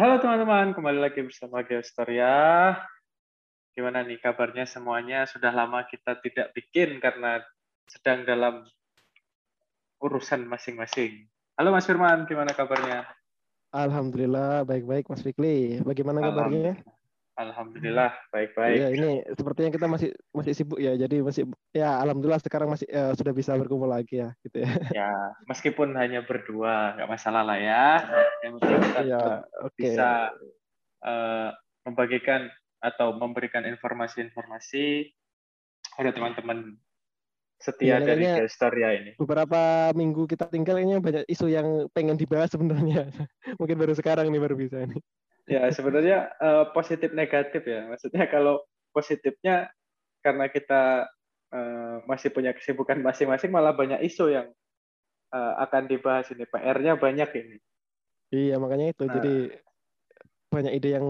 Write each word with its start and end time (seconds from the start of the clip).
Halo 0.00 0.16
teman-teman, 0.16 0.72
kembali 0.72 0.96
lagi 0.96 1.20
bersama 1.20 1.60
Geostoria. 1.60 2.72
Gimana 3.76 4.00
nih 4.00 4.16
kabarnya 4.16 4.64
semuanya? 4.64 5.28
Sudah 5.28 5.52
lama 5.52 5.84
kita 5.84 6.16
tidak 6.24 6.56
bikin 6.56 7.04
karena 7.04 7.44
sedang 7.84 8.24
dalam 8.24 8.64
urusan 10.00 10.48
masing-masing. 10.48 11.28
Halo 11.52 11.76
Mas 11.76 11.84
Firman, 11.84 12.24
gimana 12.24 12.56
kabarnya? 12.56 13.12
Alhamdulillah 13.76 14.64
baik-baik 14.64 15.04
Mas 15.12 15.20
Fikri. 15.20 15.84
Bagaimana 15.84 16.32
kabarnya? 16.32 16.80
Alhamdulillah 17.40 18.12
baik-baik. 18.28 18.76
Ya 18.76 18.88
ini 18.92 19.24
sepertinya 19.32 19.72
kita 19.72 19.88
masih 19.88 20.12
masih 20.36 20.52
sibuk 20.52 20.76
ya. 20.76 20.92
Jadi 21.00 21.24
masih 21.24 21.48
ya 21.72 21.96
alhamdulillah 22.04 22.42
sekarang 22.44 22.68
masih 22.68 22.84
ya, 22.84 23.16
sudah 23.16 23.32
bisa 23.32 23.56
berkumpul 23.56 23.88
lagi 23.88 24.20
ya 24.20 24.36
gitu 24.44 24.60
ya. 24.60 24.68
Ya, 25.00 25.12
meskipun 25.48 25.96
hanya 25.96 26.20
berdua 26.20 27.00
nggak 27.00 27.08
masalah 27.08 27.40
lah 27.40 27.56
ya. 27.56 28.04
Yang 28.44 28.52
penting 28.60 28.80
kita 28.84 29.00
ya, 29.08 29.24
okay. 29.64 29.72
bisa 29.80 30.10
uh, 31.00 31.48
membagikan 31.88 32.52
atau 32.84 33.16
memberikan 33.16 33.64
informasi-informasi 33.64 35.08
pada 35.96 36.12
teman-teman 36.12 36.76
setia 37.60 38.00
ya, 38.00 38.04
dari 38.04 38.24
Gestoria 38.24 38.96
ini. 38.96 39.12
Beberapa 39.20 39.92
minggu 39.92 40.24
kita 40.24 40.48
tinggal 40.48 40.80
ini 40.80 40.96
banyak 40.96 41.28
isu 41.28 41.48
yang 41.48 41.88
pengen 41.92 42.16
dibahas 42.16 42.52
sebenarnya. 42.52 43.08
Mungkin 43.60 43.76
baru 43.76 43.92
sekarang 43.92 44.28
nih 44.28 44.40
baru 44.40 44.56
bisa 44.56 44.84
nih. 44.84 45.00
Ya 45.50 45.66
sebenarnya 45.74 46.30
uh, 46.38 46.70
positif 46.70 47.10
negatif 47.10 47.66
ya. 47.66 47.90
Maksudnya 47.90 48.30
kalau 48.30 48.62
positifnya 48.94 49.66
karena 50.22 50.46
kita 50.46 51.10
uh, 51.50 51.96
masih 52.06 52.30
punya 52.30 52.54
kesibukan 52.54 53.02
masing-masing, 53.02 53.50
malah 53.50 53.74
banyak 53.74 53.98
isu 54.06 54.30
yang 54.30 54.46
uh, 55.34 55.54
akan 55.66 55.90
dibahas 55.90 56.30
ini. 56.30 56.46
PR-nya 56.46 56.94
banyak 56.94 57.30
ini. 57.34 57.56
Iya 58.30 58.62
makanya 58.62 58.94
itu. 58.94 59.04
Nah, 59.10 59.14
Jadi 59.18 59.34
banyak 60.54 60.72
ide 60.78 60.90
yang 61.02 61.06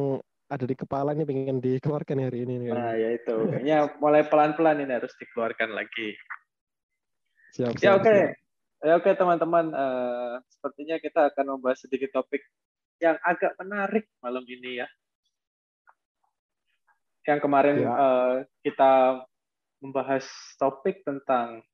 ada 0.51 0.65
di 0.65 0.73
kepala 0.75 1.13
ini 1.13 1.29
pengen 1.29 1.61
dikeluarkan 1.61 2.25
hari 2.25 2.49
ini. 2.49 2.73
Nah 2.73 2.97
ya 2.97 3.13
itu. 3.13 3.37
Kayaknya 3.45 3.79
mulai 4.01 4.25
pelan-pelan 4.25 4.81
ini 4.81 4.93
harus 4.97 5.13
dikeluarkan 5.21 5.77
lagi. 5.77 6.17
Siap, 7.61 7.77
ya, 7.77 7.79
siap, 7.79 7.85
ya 7.85 7.91
oke. 8.01 8.05
Okay. 8.09 8.21
Ya 8.81 8.93
oke 8.97 9.05
okay, 9.05 9.15
teman-teman. 9.21 9.69
Uh, 9.77 10.41
sepertinya 10.49 10.97
kita 10.97 11.29
akan 11.29 11.61
membahas 11.61 11.85
sedikit 11.85 12.09
topik 12.17 12.41
yang 13.01 13.17
agak 13.25 13.57
menarik 13.57 14.07
malam 14.21 14.45
ini 14.45 14.85
ya. 14.85 14.89
Yang 17.25 17.41
kemarin 17.49 17.77
ya. 17.81 17.91
uh, 17.91 18.35
kita 18.61 19.25
membahas 19.81 20.25
topik 20.61 21.01
tentang 21.09 21.65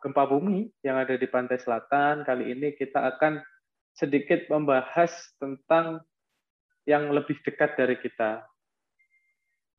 gempa 0.00 0.24
bumi 0.28 0.68
yang 0.84 1.00
ada 1.00 1.16
di 1.16 1.28
pantai 1.28 1.56
selatan. 1.60 2.24
Kali 2.28 2.52
ini 2.52 2.76
kita 2.76 3.04
akan 3.16 3.40
sedikit 3.96 4.48
membahas 4.52 5.12
tentang 5.40 6.04
yang 6.84 7.12
lebih 7.12 7.40
dekat 7.44 7.76
dari 7.76 7.96
kita. 8.00 8.44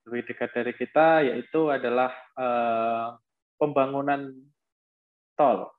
Lebih 0.10 0.34
dekat 0.34 0.50
dari 0.54 0.74
kita 0.74 1.26
yaitu 1.26 1.70
adalah 1.70 2.10
uh, 2.38 3.18
pembangunan 3.62 4.34
tol 5.38 5.70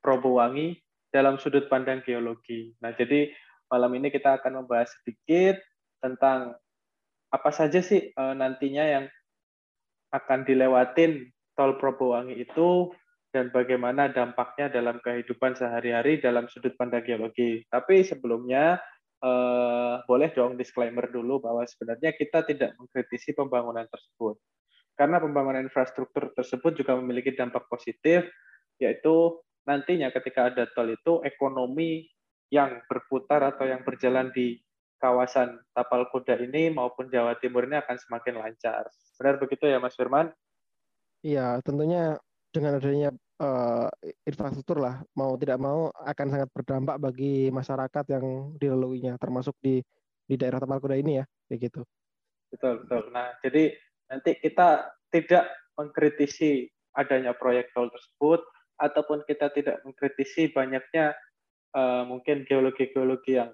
Probowangi 0.00 0.85
dalam 1.16 1.40
sudut 1.40 1.72
pandang 1.72 2.04
geologi. 2.04 2.76
Nah, 2.84 2.92
jadi 2.92 3.32
malam 3.72 3.96
ini 3.96 4.12
kita 4.12 4.36
akan 4.36 4.62
membahas 4.64 4.92
sedikit 5.00 5.56
tentang 6.04 6.52
apa 7.32 7.50
saja 7.50 7.80
sih 7.80 8.12
e, 8.12 8.22
nantinya 8.36 8.84
yang 8.84 9.04
akan 10.12 10.44
dilewatin 10.46 11.32
tol 11.56 11.80
Probowangi 11.80 12.36
itu 12.36 12.92
dan 13.36 13.52
bagaimana 13.52 14.08
dampaknya 14.08 14.72
dalam 14.72 14.96
kehidupan 15.04 15.56
sehari-hari 15.56 16.20
dalam 16.20 16.48
sudut 16.48 16.72
pandang 16.80 17.04
geologi. 17.04 17.64
Tapi 17.68 18.00
sebelumnya 18.00 18.80
eh, 19.20 19.94
boleh 20.08 20.32
dong 20.32 20.56
disclaimer 20.56 21.04
dulu 21.12 21.44
bahwa 21.44 21.68
sebenarnya 21.68 22.16
kita 22.16 22.48
tidak 22.48 22.72
mengkritisi 22.80 23.36
pembangunan 23.36 23.84
tersebut. 23.92 24.40
Karena 24.96 25.20
pembangunan 25.20 25.60
infrastruktur 25.60 26.32
tersebut 26.32 26.80
juga 26.80 26.96
memiliki 26.96 27.36
dampak 27.36 27.68
positif, 27.68 28.24
yaitu 28.80 29.36
nantinya 29.66 30.14
ketika 30.14 30.48
ada 30.48 30.64
tol 30.70 30.88
itu 30.88 31.20
ekonomi 31.26 32.06
yang 32.48 32.80
berputar 32.86 33.42
atau 33.42 33.66
yang 33.66 33.82
berjalan 33.82 34.30
di 34.30 34.62
kawasan 35.02 35.60
Tapal 35.74 36.08
Kuda 36.08 36.38
ini 36.40 36.72
maupun 36.72 37.10
Jawa 37.10 37.36
Timur 37.36 37.66
ini 37.66 37.76
akan 37.76 37.96
semakin 37.98 38.40
lancar. 38.40 38.88
Benar 39.18 39.36
begitu 39.42 39.68
ya 39.68 39.82
Mas 39.82 39.98
Firman? 39.98 40.30
Iya, 41.20 41.60
tentunya 41.66 42.16
dengan 42.54 42.78
adanya 42.78 43.10
uh, 43.42 43.90
infrastruktur 44.24 44.80
lah 44.80 45.02
mau 45.18 45.34
tidak 45.36 45.58
mau 45.60 45.90
akan 45.92 46.26
sangat 46.32 46.48
berdampak 46.54 46.96
bagi 47.02 47.50
masyarakat 47.52 48.04
yang 48.08 48.56
dilaluinya 48.56 49.18
termasuk 49.20 49.52
di 49.60 49.82
di 50.26 50.34
daerah 50.38 50.62
Tapal 50.62 50.78
Kuda 50.78 50.96
ini 50.96 51.20
ya, 51.20 51.24
kayak 51.50 51.70
gitu. 51.70 51.82
Betul, 52.50 52.86
betul. 52.86 53.10
Nah, 53.10 53.34
jadi 53.42 53.74
nanti 54.06 54.38
kita 54.38 54.90
tidak 55.10 55.50
mengkritisi 55.76 56.66
adanya 56.96 57.36
proyek 57.36 57.70
tol 57.76 57.92
tersebut, 57.92 58.40
ataupun 58.76 59.24
kita 59.24 59.52
tidak 59.52 59.80
mengkritisi 59.84 60.52
banyaknya 60.52 61.16
uh, 61.76 62.04
mungkin 62.04 62.44
geologi-geologi 62.44 63.40
yang 63.40 63.52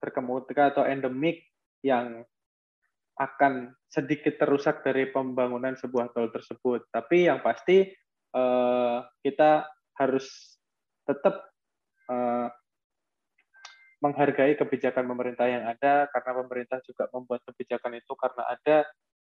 terkemuka 0.00 0.72
atau 0.72 0.84
endemik 0.88 1.44
yang 1.84 2.24
akan 3.20 3.76
sedikit 3.92 4.40
terusak 4.40 4.80
dari 4.80 5.12
pembangunan 5.12 5.76
sebuah 5.76 6.16
tol 6.16 6.32
tersebut. 6.32 6.88
Tapi 6.88 7.28
yang 7.28 7.44
pasti 7.44 7.84
uh, 8.32 9.04
kita 9.20 9.68
harus 10.00 10.56
tetap 11.04 11.52
uh, 12.08 12.48
menghargai 14.00 14.56
kebijakan 14.56 15.04
pemerintah 15.04 15.44
yang 15.44 15.68
ada 15.68 16.08
karena 16.08 16.32
pemerintah 16.40 16.78
juga 16.88 17.04
membuat 17.12 17.44
kebijakan 17.44 18.00
itu 18.00 18.12
karena 18.16 18.42
ada 18.48 18.76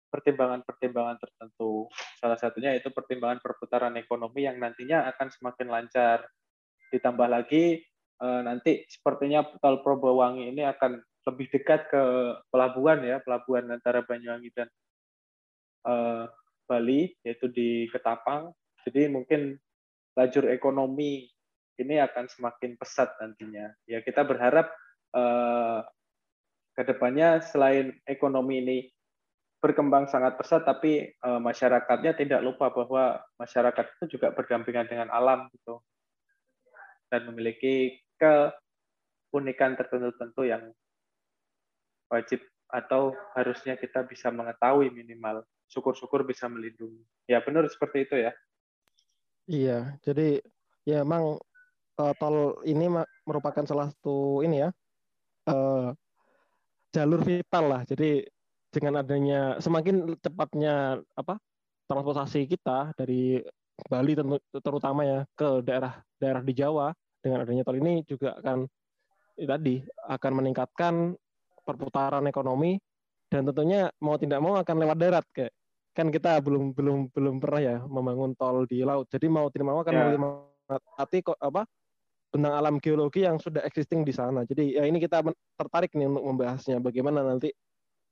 pertimbangan-pertimbangan 0.09 1.21
tertentu. 1.21 1.87
Salah 2.19 2.37
satunya 2.41 2.75
itu 2.75 2.89
pertimbangan 2.91 3.41
perputaran 3.45 3.95
ekonomi 4.01 4.49
yang 4.49 4.57
nantinya 4.57 5.09
akan 5.15 5.29
semakin 5.33 5.69
lancar. 5.69 6.25
Ditambah 6.89 7.29
lagi 7.29 7.81
eh, 8.19 8.41
nanti 8.43 8.89
sepertinya 8.89 9.45
tol 9.61 9.85
Probowangi 9.85 10.51
ini 10.51 10.65
akan 10.65 10.99
lebih 11.29 11.47
dekat 11.53 11.93
ke 11.93 12.03
pelabuhan 12.49 13.05
ya, 13.05 13.21
pelabuhan 13.21 13.69
antara 13.69 14.01
Banyuwangi 14.01 14.49
dan 14.57 14.69
uh, 15.85 16.25
Bali 16.65 17.13
yaitu 17.21 17.53
di 17.53 17.85
Ketapang. 17.93 18.49
Jadi 18.89 19.13
mungkin 19.13 19.61
lajur 20.17 20.49
ekonomi 20.49 21.29
ini 21.77 22.01
akan 22.01 22.27
semakin 22.33 22.81
pesat 22.81 23.13
nantinya. 23.21 23.69
Ya 23.85 24.01
kita 24.01 24.25
berharap 24.25 24.73
uh, 25.13 25.85
ke 26.73 26.83
depannya 26.87 27.45
selain 27.45 27.93
ekonomi 28.09 28.65
ini 28.65 28.79
berkembang 29.59 30.07
sangat 30.07 30.39
pesat, 30.39 30.63
tapi 30.63 31.11
uh, 31.27 31.43
masyarakatnya 31.43 32.15
tidak 32.15 32.41
lupa 32.47 32.71
bahwa 32.71 33.19
masyarakat 33.39 33.85
itu 33.99 34.19
juga 34.19 34.31
berdampingan 34.31 34.87
dengan 34.87 35.09
alam 35.11 35.51
gitu 35.51 35.83
dan 37.11 37.27
memiliki 37.27 37.99
keunikan 38.21 39.75
tertentu-tentu 39.75 40.47
yang 40.47 40.71
wajib 42.13 42.41
atau 42.69 43.17
harusnya 43.33 43.81
kita 43.81 44.05
bisa 44.05 44.29
mengetahui 44.29 44.93
minimal 44.93 45.43
syukur-syukur 45.73 46.25
bisa 46.25 46.49
melindungi. 46.49 47.01
Ya 47.29 47.41
benar 47.41 47.69
seperti 47.69 48.09
itu 48.09 48.17
ya. 48.17 48.33
Iya, 49.49 49.97
jadi 50.05 50.45
ya 50.85 51.01
emang 51.05 51.41
uh, 51.97 52.13
tol 52.21 52.61
ini 52.69 52.89
merupakan 53.25 53.65
salah 53.65 53.89
satu 53.89 54.45
ini 54.45 54.69
ya 54.69 54.71
uh, 55.49 55.93
jalur 56.93 57.21
vital 57.25 57.65
lah. 57.69 57.83
Jadi 57.89 58.25
dengan 58.69 59.01
adanya 59.01 59.57
semakin 59.59 60.17
cepatnya 60.21 61.01
apa 61.17 61.41
transportasi 61.89 62.45
kita 62.45 62.93
dari 62.95 63.41
Bali 63.89 64.13
terutama 64.59 65.07
ya 65.07 65.21
ke 65.33 65.63
daerah-daerah 65.63 66.43
di 66.43 66.53
Jawa 66.53 66.93
dengan 67.23 67.47
adanya 67.47 67.63
tol 67.63 67.79
ini 67.79 68.03
juga 68.05 68.35
akan 68.43 68.67
ya 69.39 69.47
tadi 69.55 69.81
akan 70.11 70.33
meningkatkan 70.43 71.15
perputaran 71.63 72.27
ekonomi 72.27 72.77
dan 73.29 73.45
tentunya 73.45 73.93
mau 74.01 74.17
tidak 74.17 74.41
mau 74.41 74.57
akan 74.57 74.77
lewat 74.83 74.99
darat 74.99 75.27
kayak. 75.37 75.53
Kan 75.93 76.09
kita 76.15 76.39
belum 76.41 76.73
belum 76.73 77.11
belum 77.13 77.37
pernah 77.43 77.61
ya 77.61 77.77
membangun 77.85 78.33
tol 78.39 78.65
di 78.65 78.81
laut. 78.87 79.07
Jadi 79.13 79.27
mau 79.29 79.51
tidak 79.53 79.67
mau 79.69 79.83
akan 79.85 79.95
ya. 79.95 80.17
melewati 80.17 81.19
kok 81.21 81.39
apa 81.39 81.69
tentang 82.29 82.53
alam 82.55 82.77
geologi 82.79 83.25
yang 83.25 83.37
sudah 83.37 83.65
existing 83.67 84.07
di 84.07 84.15
sana. 84.15 84.49
Jadi 84.49 84.79
ya 84.79 84.87
ini 84.89 85.03
kita 85.03 85.21
tertarik 85.59 85.93
nih 85.93 86.09
untuk 86.09 86.25
membahasnya 86.25 86.79
bagaimana 86.81 87.21
nanti 87.27 87.53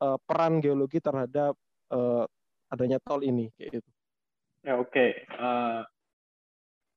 uh, 0.03 0.19
peran 0.25 0.61
geologi 0.61 1.01
terhadap 1.01 1.57
uh, 1.93 2.25
adanya 2.73 2.99
tol 3.03 3.23
ini 3.23 3.49
kayak 3.55 3.81
gitu. 3.81 3.91
Ya 4.67 4.75
oke. 4.81 4.91
Okay. 4.91 5.11
Uh, 5.39 5.45
eh, 5.47 5.81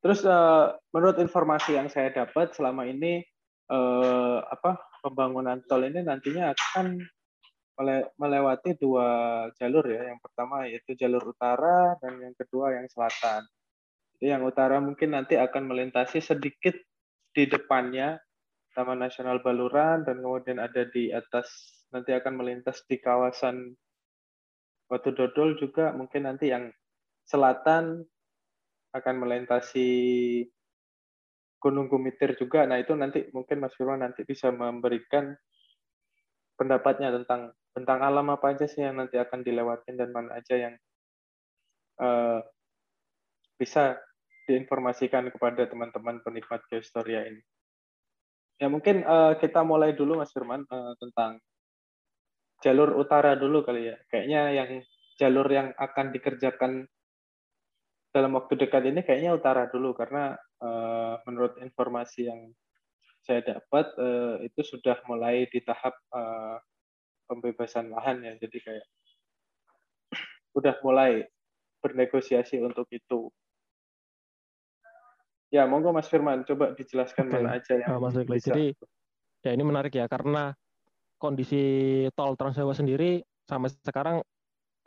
terus 0.01 0.25
uh, 0.25 0.73
menurut 0.95 1.21
informasi 1.21 1.77
yang 1.77 1.87
saya 1.91 2.09
dapat 2.09 2.55
selama 2.57 2.89
ini 2.89 3.21
uh, 3.69 4.41
apa 4.41 4.81
pembangunan 5.05 5.61
tol 5.69 5.85
ini 5.85 6.01
nantinya 6.01 6.51
akan 6.55 6.99
melewati 8.19 8.75
dua 8.75 9.07
jalur 9.55 9.85
ya. 9.87 10.11
Yang 10.11 10.19
pertama 10.25 10.67
yaitu 10.67 10.99
jalur 10.99 11.31
utara 11.31 11.95
dan 12.03 12.19
yang 12.19 12.35
kedua 12.35 12.75
yang 12.75 12.89
selatan. 12.91 13.47
Jadi 14.19 14.35
yang 14.35 14.43
utara 14.43 14.83
mungkin 14.83 15.15
nanti 15.15 15.39
akan 15.39 15.71
melintasi 15.71 16.19
sedikit 16.19 16.75
di 17.31 17.47
depannya 17.47 18.19
Taman 18.75 18.99
Nasional 18.99 19.39
Baluran 19.39 20.03
dan 20.03 20.19
kemudian 20.19 20.59
ada 20.59 20.83
di 20.91 21.07
atas 21.07 21.78
nanti 21.89 22.11
akan 22.13 22.33
melintas 22.37 22.85
di 22.85 22.97
kawasan 23.01 23.73
Batu 24.89 25.13
Dodol 25.13 25.53
juga 25.61 25.93
mungkin 25.93 26.25
nanti 26.25 26.49
yang 26.49 26.73
selatan 27.29 28.01
akan 28.89 29.15
melintasi 29.21 29.89
Gunung 31.61 31.91
Gumitir 31.91 32.33
juga. 32.39 32.65
Nah, 32.65 32.81
itu 32.81 32.95
nanti 32.97 33.29
mungkin 33.35 33.61
Mas 33.61 33.75
Firman 33.77 34.01
nanti 34.01 34.25
bisa 34.25 34.49
memberikan 34.49 35.35
pendapatnya 36.57 37.13
tentang 37.13 37.53
tentang 37.75 37.99
alam 38.01 38.33
apa 38.33 38.57
aja 38.57 38.65
sih 38.65 38.81
yang 38.81 38.97
nanti 38.97 39.21
akan 39.21 39.45
dilewatin 39.45 39.95
dan 39.95 40.09
mana 40.09 40.41
aja 40.41 40.55
yang 40.57 40.73
uh, 42.01 42.41
bisa 43.59 43.99
diinformasikan 44.49 45.29
kepada 45.29 45.69
teman-teman 45.69 46.23
penikmat 46.25 46.65
geohistoria 46.71 47.29
ini. 47.29 47.43
Ya 48.59 48.67
mungkin 48.67 49.05
uh, 49.05 49.37
kita 49.37 49.61
mulai 49.61 49.93
dulu 49.93 50.17
Mas 50.19 50.33
Firman 50.33 50.65
uh, 50.67 50.97
tentang 50.97 51.37
jalur 52.63 52.95
utara 52.99 53.35
dulu 53.39 53.63
kali 53.63 53.91
ya. 53.91 53.97
Kayaknya 54.11 54.41
yang 54.55 54.69
jalur 55.19 55.47
yang 55.51 55.71
akan 55.75 56.15
dikerjakan 56.15 56.87
dalam 58.09 58.31
waktu 58.33 58.57
dekat 58.57 58.89
ini 58.89 59.05
kayaknya 59.05 59.37
utara 59.37 59.69
dulu 59.69 59.93
karena 59.93 60.33
uh, 60.63 61.21
menurut 61.29 61.61
informasi 61.61 62.25
yang 62.25 62.49
saya 63.21 63.45
dapat 63.45 63.85
uh, 63.99 64.41
itu 64.41 64.61
sudah 64.65 64.97
mulai 65.05 65.45
di 65.51 65.61
tahap 65.61 65.93
uh, 66.15 66.57
pembebasan 67.29 67.93
lahan 67.93 68.25
ya. 68.25 68.33
Jadi 68.41 68.57
kayak 68.57 68.85
udah 70.57 70.75
mulai 70.81 71.23
bernegosiasi 71.79 72.59
untuk 72.59 72.89
itu. 72.89 73.29
Ya, 75.49 75.65
monggo 75.65 75.89
Mas 75.89 76.05
Firman, 76.05 76.45
coba 76.45 76.77
dijelaskan 76.77 77.25
okay. 77.25 77.33
mana 77.41 77.57
aja 77.57 77.73
yang 77.73 77.97
Mas 77.97 78.13
bisa. 78.21 78.53
Jadi 78.53 78.77
ya 79.41 79.51
ini 79.55 79.63
menarik 79.65 79.93
ya 79.97 80.05
karena 80.05 80.53
kondisi 81.19 81.61
tol 82.15 82.33
Trans 82.39 82.55
Jawa 82.55 82.73
sendiri 82.73 83.21
sampai 83.45 83.69
sekarang 83.83 84.23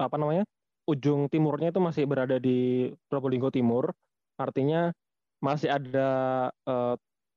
apa 0.01 0.17
namanya 0.17 0.49
ujung 0.89 1.31
timurnya 1.31 1.71
itu 1.71 1.79
masih 1.79 2.09
berada 2.09 2.43
di 2.43 2.91
Probolinggo 3.07 3.53
Timur, 3.55 3.93
artinya 4.41 4.91
masih 5.39 5.71
ada 5.71 6.09
eh, 6.51 6.95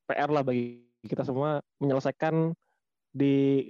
PR 0.10 0.30
lah 0.34 0.42
bagi 0.42 0.82
kita 1.06 1.22
semua 1.22 1.62
menyelesaikan 1.78 2.56
di 3.14 3.70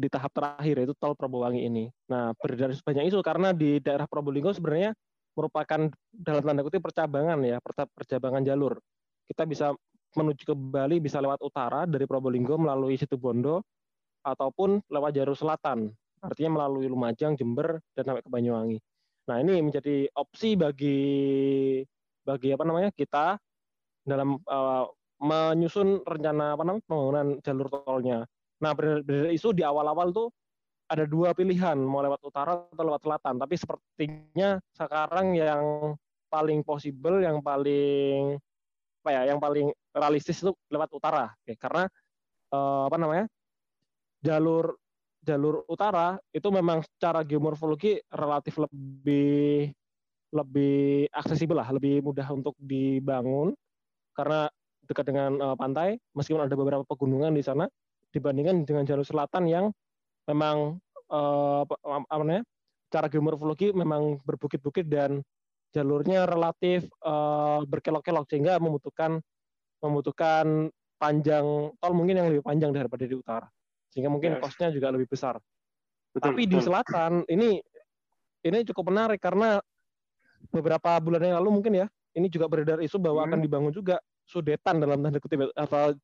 di 0.00 0.08
tahap 0.08 0.32
terakhir 0.32 0.80
yaitu 0.80 0.96
tol 0.96 1.12
Probowangi 1.12 1.68
ini. 1.68 1.84
Nah, 2.08 2.32
beredar 2.40 2.72
sebanyak 2.72 3.12
itu 3.12 3.20
karena 3.20 3.52
di 3.52 3.82
daerah 3.84 4.08
Probolinggo 4.08 4.48
sebenarnya 4.56 4.96
merupakan 5.36 5.92
dalam 6.08 6.42
tanda 6.42 6.64
kutip 6.64 6.80
percabangan 6.80 7.36
ya, 7.44 7.60
percabangan 7.68 8.42
jalur. 8.48 8.80
Kita 9.28 9.44
bisa 9.44 9.76
menuju 10.16 10.42
ke 10.42 10.54
Bali 10.56 10.98
bisa 10.98 11.20
lewat 11.20 11.38
utara 11.44 11.84
dari 11.84 12.08
Probolinggo 12.08 12.56
melalui 12.56 12.96
Situbondo 12.96 13.62
ataupun 14.24 14.84
lewat 14.88 15.16
jalur 15.16 15.36
selatan, 15.36 15.92
artinya 16.20 16.60
melalui 16.60 16.86
Lumajang, 16.88 17.36
Jember 17.36 17.80
dan 17.96 18.02
sampai 18.04 18.22
ke 18.24 18.30
Banyuwangi. 18.30 18.78
Nah, 19.28 19.36
ini 19.40 19.62
menjadi 19.62 20.10
opsi 20.16 20.58
bagi 20.58 21.00
bagi 22.24 22.48
apa 22.52 22.64
namanya? 22.66 22.90
kita 22.92 23.40
dalam 24.04 24.36
uh, 24.48 24.84
menyusun 25.20 26.02
rencana 26.04 26.56
apa 26.56 26.62
namanya 26.64 26.84
pembangunan 26.88 27.26
jalur 27.44 27.68
tolnya. 27.68 28.24
Nah, 28.60 28.72
beredar 28.76 29.32
isu 29.32 29.56
di 29.56 29.64
awal-awal 29.64 30.12
tuh 30.12 30.28
ada 30.90 31.06
dua 31.06 31.30
pilihan 31.30 31.78
mau 31.78 32.02
lewat 32.02 32.20
utara 32.26 32.66
atau 32.66 32.82
lewat 32.82 33.06
selatan 33.06 33.38
tapi 33.38 33.54
sepertinya 33.54 34.58
sekarang 34.74 35.38
yang 35.38 35.94
paling 36.26 36.66
possible 36.66 37.22
yang 37.22 37.38
paling 37.38 38.34
apa 39.00 39.10
ya 39.14 39.22
yang 39.30 39.38
paling 39.38 39.70
realistis 39.94 40.42
itu 40.42 40.50
lewat 40.66 40.90
utara 40.90 41.30
Oke, 41.46 41.54
karena 41.54 41.86
eh, 42.50 42.82
apa 42.90 42.96
namanya 42.98 43.24
jalur 44.20 44.76
jalur 45.20 45.64
utara 45.68 46.16
itu 46.32 46.48
memang 46.48 46.80
secara 46.84 47.20
geomorfologi 47.24 48.00
relatif 48.08 48.56
lebih 48.56 49.72
lebih 50.30 51.10
aksesibel 51.12 51.58
lah 51.60 51.68
lebih 51.74 52.00
mudah 52.00 52.24
untuk 52.32 52.56
dibangun 52.56 53.52
karena 54.14 54.48
dekat 54.86 55.04
dengan 55.12 55.36
uh, 55.38 55.56
pantai 55.58 56.00
meskipun 56.16 56.46
ada 56.46 56.54
beberapa 56.56 56.86
pegunungan 56.86 57.34
di 57.34 57.44
sana 57.44 57.68
dibandingkan 58.10 58.64
dengan 58.64 58.86
jalur 58.88 59.06
selatan 59.06 59.46
yang 59.46 59.64
memang 60.26 60.78
uh, 61.10 61.62
apa, 61.66 61.76
namanya 62.16 62.42
cara 62.90 63.06
geomorfologi 63.06 63.70
memang 63.70 64.18
berbukit-bukit 64.26 64.86
dan 64.88 65.22
jalurnya 65.70 66.26
relatif 66.26 66.90
uh, 67.06 67.62
berkelok-kelok 67.62 68.26
sehingga 68.26 68.58
membutuhkan 68.58 69.22
membutuhkan 69.78 70.70
panjang 70.98 71.70
tol 71.78 71.92
mungkin 71.94 72.18
yang 72.18 72.28
lebih 72.34 72.42
panjang 72.42 72.74
daripada 72.74 73.06
di 73.06 73.14
utara 73.14 73.46
sehingga 73.90 74.10
mungkin 74.10 74.38
yes. 74.38 74.40
costnya 74.42 74.68
juga 74.70 74.88
lebih 74.94 75.10
besar. 75.10 75.38
Betul, 76.10 76.24
Tapi 76.30 76.42
betul. 76.46 76.52
di 76.54 76.58
selatan 76.62 77.12
ini 77.30 77.50
ini 78.46 78.58
cukup 78.66 78.90
menarik 78.90 79.20
karena 79.20 79.60
beberapa 80.50 80.96
bulan 80.98 81.20
yang 81.20 81.36
lalu 81.42 81.60
mungkin 81.60 81.72
ya 81.84 81.86
ini 82.16 82.26
juga 82.32 82.48
beredar 82.48 82.80
isu 82.80 82.96
bahwa 82.98 83.22
hmm. 83.22 83.28
akan 83.30 83.38
dibangun 83.44 83.72
juga 83.74 84.00
sudetan 84.24 84.80
dalam 84.80 85.02
tanda 85.02 85.20
kutip 85.20 85.50
atau 85.54 85.94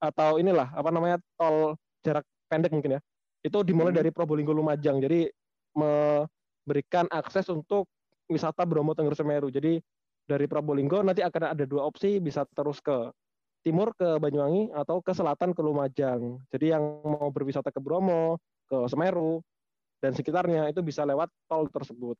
atau 0.00 0.30
inilah 0.40 0.72
apa 0.72 0.88
namanya 0.88 1.16
tol 1.36 1.76
jarak 2.00 2.24
pendek 2.48 2.72
mungkin 2.72 2.96
ya 2.96 3.00
itu 3.40 3.58
dimulai 3.64 3.92
hmm. 3.92 4.00
dari 4.04 4.10
Probolinggo 4.12 4.52
Lumajang. 4.52 5.00
Jadi 5.00 5.28
memberikan 5.72 7.08
akses 7.08 7.48
untuk 7.48 7.88
wisata 8.28 8.68
Bromo 8.68 8.92
Tengger 8.92 9.16
Semeru. 9.16 9.48
Jadi 9.48 9.80
dari 10.28 10.46
Probolinggo 10.46 11.00
nanti 11.00 11.24
akan 11.24 11.56
ada 11.56 11.64
dua 11.64 11.88
opsi 11.88 12.20
bisa 12.20 12.44
terus 12.52 12.78
ke 12.78 13.10
timur 13.60 13.92
ke 13.96 14.16
Banyuwangi 14.16 14.72
atau 14.72 15.04
ke 15.04 15.12
selatan 15.12 15.52
ke 15.52 15.60
Lumajang. 15.60 16.40
Jadi 16.48 16.72
yang 16.72 16.82
mau 17.04 17.28
berwisata 17.28 17.68
ke 17.68 17.80
Bromo, 17.80 18.40
ke 18.68 18.76
Semeru 18.88 19.44
dan 20.00 20.16
sekitarnya 20.16 20.72
itu 20.72 20.80
bisa 20.80 21.04
lewat 21.04 21.28
tol 21.44 21.68
tersebut. 21.68 22.16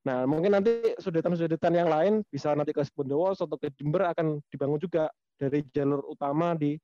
Nah, 0.00 0.24
mungkin 0.24 0.56
nanti 0.56 0.96
sudetan-sudetan 0.96 1.76
yang 1.76 1.92
lain 1.92 2.24
bisa 2.32 2.56
nanti 2.56 2.72
ke 2.72 2.80
Bondowoso 2.96 3.44
atau 3.44 3.60
ke 3.60 3.68
Jember 3.76 4.08
akan 4.08 4.40
dibangun 4.48 4.80
juga 4.80 5.12
dari 5.36 5.60
jalur 5.68 6.00
utama 6.08 6.56
di 6.56 6.80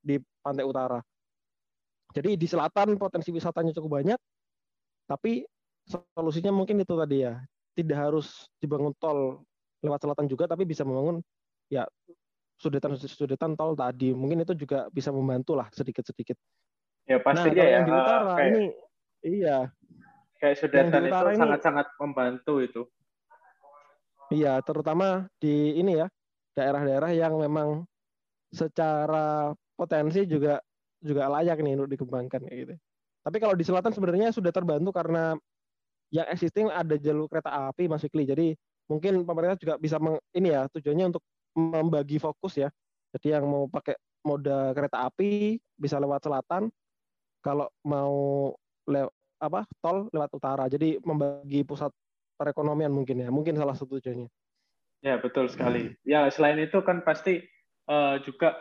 di 0.00 0.20
pantai 0.44 0.64
utara. 0.68 1.00
Jadi 2.12 2.36
di 2.36 2.44
selatan 2.44 3.00
potensi 3.00 3.32
wisatanya 3.32 3.72
cukup 3.72 4.02
banyak, 4.02 4.20
tapi 5.08 5.46
solusinya 5.88 6.52
mungkin 6.52 6.82
itu 6.82 6.92
tadi 6.98 7.24
ya, 7.24 7.40
tidak 7.72 7.96
harus 7.96 8.50
dibangun 8.60 8.92
tol 9.00 9.40
lewat 9.80 10.00
selatan 10.04 10.26
juga, 10.28 10.44
tapi 10.50 10.68
bisa 10.68 10.84
membangun 10.84 11.24
ya 11.70 11.86
sudetan-sudetan 12.60 13.56
tol 13.56 13.72
tadi. 13.72 14.12
Mungkin 14.12 14.44
itu 14.44 14.52
juga 14.52 14.92
bisa 14.92 15.08
membantu 15.08 15.56
lah 15.56 15.72
sedikit-sedikit. 15.72 16.36
Ya 17.08 17.18
pasti 17.18 17.48
nah, 17.50 17.56
ya. 17.56 17.66
Yang 17.80 17.84
di 17.88 17.92
utara 17.96 18.32
kayak, 18.36 18.50
ini, 18.52 18.64
iya. 19.24 19.58
Kayak 20.36 20.56
sudetan 20.60 21.02
itu 21.08 21.16
sangat-sangat 21.40 21.86
membantu 21.96 22.54
itu. 22.60 22.82
Iya, 24.30 24.62
terutama 24.62 25.26
di 25.42 25.74
ini 25.74 25.98
ya 25.98 26.06
daerah-daerah 26.54 27.10
yang 27.16 27.34
memang 27.40 27.82
secara 28.54 29.50
potensi 29.74 30.22
juga 30.28 30.62
juga 31.00 31.26
layak 31.32 31.58
nih 31.64 31.74
untuk 31.80 31.90
dikembangkan 31.96 32.46
kayak 32.46 32.58
gitu. 32.68 32.74
Tapi 33.20 33.36
kalau 33.40 33.54
di 33.56 33.64
selatan 33.64 33.90
sebenarnya 33.90 34.30
sudah 34.30 34.52
terbantu 34.52 34.92
karena 34.92 35.34
yang 36.12 36.26
existing 36.30 36.68
ada 36.68 36.94
jalur 37.00 37.26
kereta 37.26 37.70
api 37.72 37.88
Mas 37.88 38.04
Fikli. 38.04 38.28
Jadi 38.28 38.54
mungkin 38.90 39.22
pemerintah 39.22 39.58
juga 39.58 39.74
bisa 39.78 39.98
meng, 40.02 40.18
ini 40.34 40.50
ya 40.50 40.66
tujuannya 40.70 41.14
untuk 41.14 41.22
membagi 41.56 42.20
fokus 42.20 42.58
ya. 42.58 42.68
Jadi 43.16 43.34
yang 43.34 43.46
mau 43.46 43.66
pakai 43.66 43.98
moda 44.22 44.70
kereta 44.76 45.08
api 45.08 45.58
bisa 45.74 45.98
lewat 45.98 46.22
selatan, 46.22 46.70
kalau 47.42 47.66
mau 47.82 48.52
le, 48.86 49.10
apa 49.40 49.66
tol 49.82 50.06
lewat 50.12 50.30
utara. 50.36 50.64
Jadi 50.70 51.00
membagi 51.02 51.64
pusat 51.66 51.90
perekonomian 52.38 52.92
mungkin 52.92 53.24
ya. 53.24 53.28
Mungkin 53.32 53.56
salah 53.58 53.74
satu 53.74 53.98
tujuannya. 53.98 54.28
Ya 55.00 55.16
betul 55.16 55.48
sekali. 55.48 55.96
Ya 56.04 56.28
selain 56.28 56.60
itu 56.60 56.84
kan 56.84 57.00
pasti 57.00 57.40
uh, 57.88 58.20
juga 58.20 58.60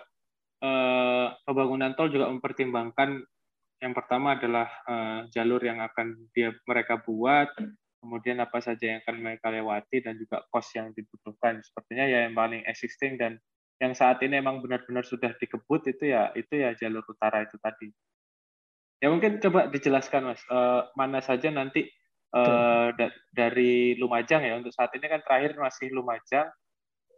eh, 0.63 1.27
pembangunan 1.43 1.91
tol 1.99 2.07
juga 2.11 2.31
mempertimbangkan 2.31 3.23
yang 3.79 3.93
pertama 3.95 4.35
adalah 4.35 4.67
eh, 4.87 5.19
jalur 5.31 5.63
yang 5.63 5.79
akan 5.79 6.27
dia 6.35 6.51
mereka 6.67 6.99
buat, 6.99 7.47
kemudian 7.99 8.39
apa 8.39 8.63
saja 8.63 8.95
yang 8.95 8.99
akan 9.03 9.15
mereka 9.19 9.51
lewati 9.51 10.01
dan 10.03 10.15
juga 10.15 10.43
cost 10.49 10.71
yang 10.75 10.95
dibutuhkan. 10.95 11.59
Sepertinya 11.61 12.05
ya 12.07 12.27
yang 12.27 12.35
paling 12.35 12.63
existing 12.65 13.19
dan 13.19 13.37
yang 13.79 13.95
saat 13.95 14.19
ini 14.23 14.39
emang 14.39 14.59
benar-benar 14.59 15.07
sudah 15.07 15.31
dikebut 15.39 15.87
itu 15.87 16.11
ya 16.11 16.31
itu 16.35 16.51
ya 16.51 16.75
jalur 16.75 17.03
utara 17.07 17.43
itu 17.43 17.55
tadi. 17.59 17.91
Ya 18.99 19.07
mungkin 19.07 19.39
coba 19.39 19.71
dijelaskan 19.71 20.35
mas 20.35 20.41
eh, 20.43 20.81
mana 20.99 21.23
saja 21.23 21.47
nanti 21.51 21.87
eh, 22.35 22.87
da 22.95 23.07
dari 23.31 23.95
Lumajang 23.95 24.43
ya 24.43 24.59
untuk 24.59 24.75
saat 24.75 24.91
ini 24.95 25.07
kan 25.07 25.23
terakhir 25.23 25.55
masih 25.55 25.91
Lumajang 25.95 26.51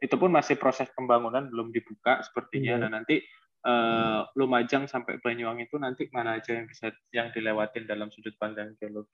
itu 0.01 0.15
pun 0.17 0.33
masih 0.33 0.57
proses 0.57 0.89
pembangunan 0.97 1.45
belum 1.45 1.69
dibuka 1.69 2.25
sepertinya. 2.25 2.81
Nah 2.81 2.89
nanti 2.89 3.21
uh, 3.65 4.25
Lumajang 4.33 4.89
sampai 4.89 5.21
Banyuwangi 5.21 5.69
itu 5.69 5.77
nanti 5.77 6.09
mana 6.09 6.41
aja 6.41 6.57
yang 6.57 6.65
bisa 6.65 6.89
yang 7.13 7.29
dilewatin 7.29 7.85
dalam 7.85 8.09
sudut 8.09 8.33
pandang 8.41 8.73
geologi. 8.81 9.13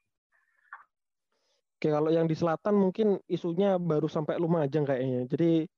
Oke, 1.77 1.93
kalau 1.93 2.09
yang 2.09 2.25
di 2.25 2.33
selatan 2.33 2.73
mungkin 2.73 3.21
isunya 3.29 3.77
baru 3.77 4.09
sampai 4.09 4.41
Lumajang 4.41 4.81
kayaknya. 4.81 5.29
Jadi 5.29 5.69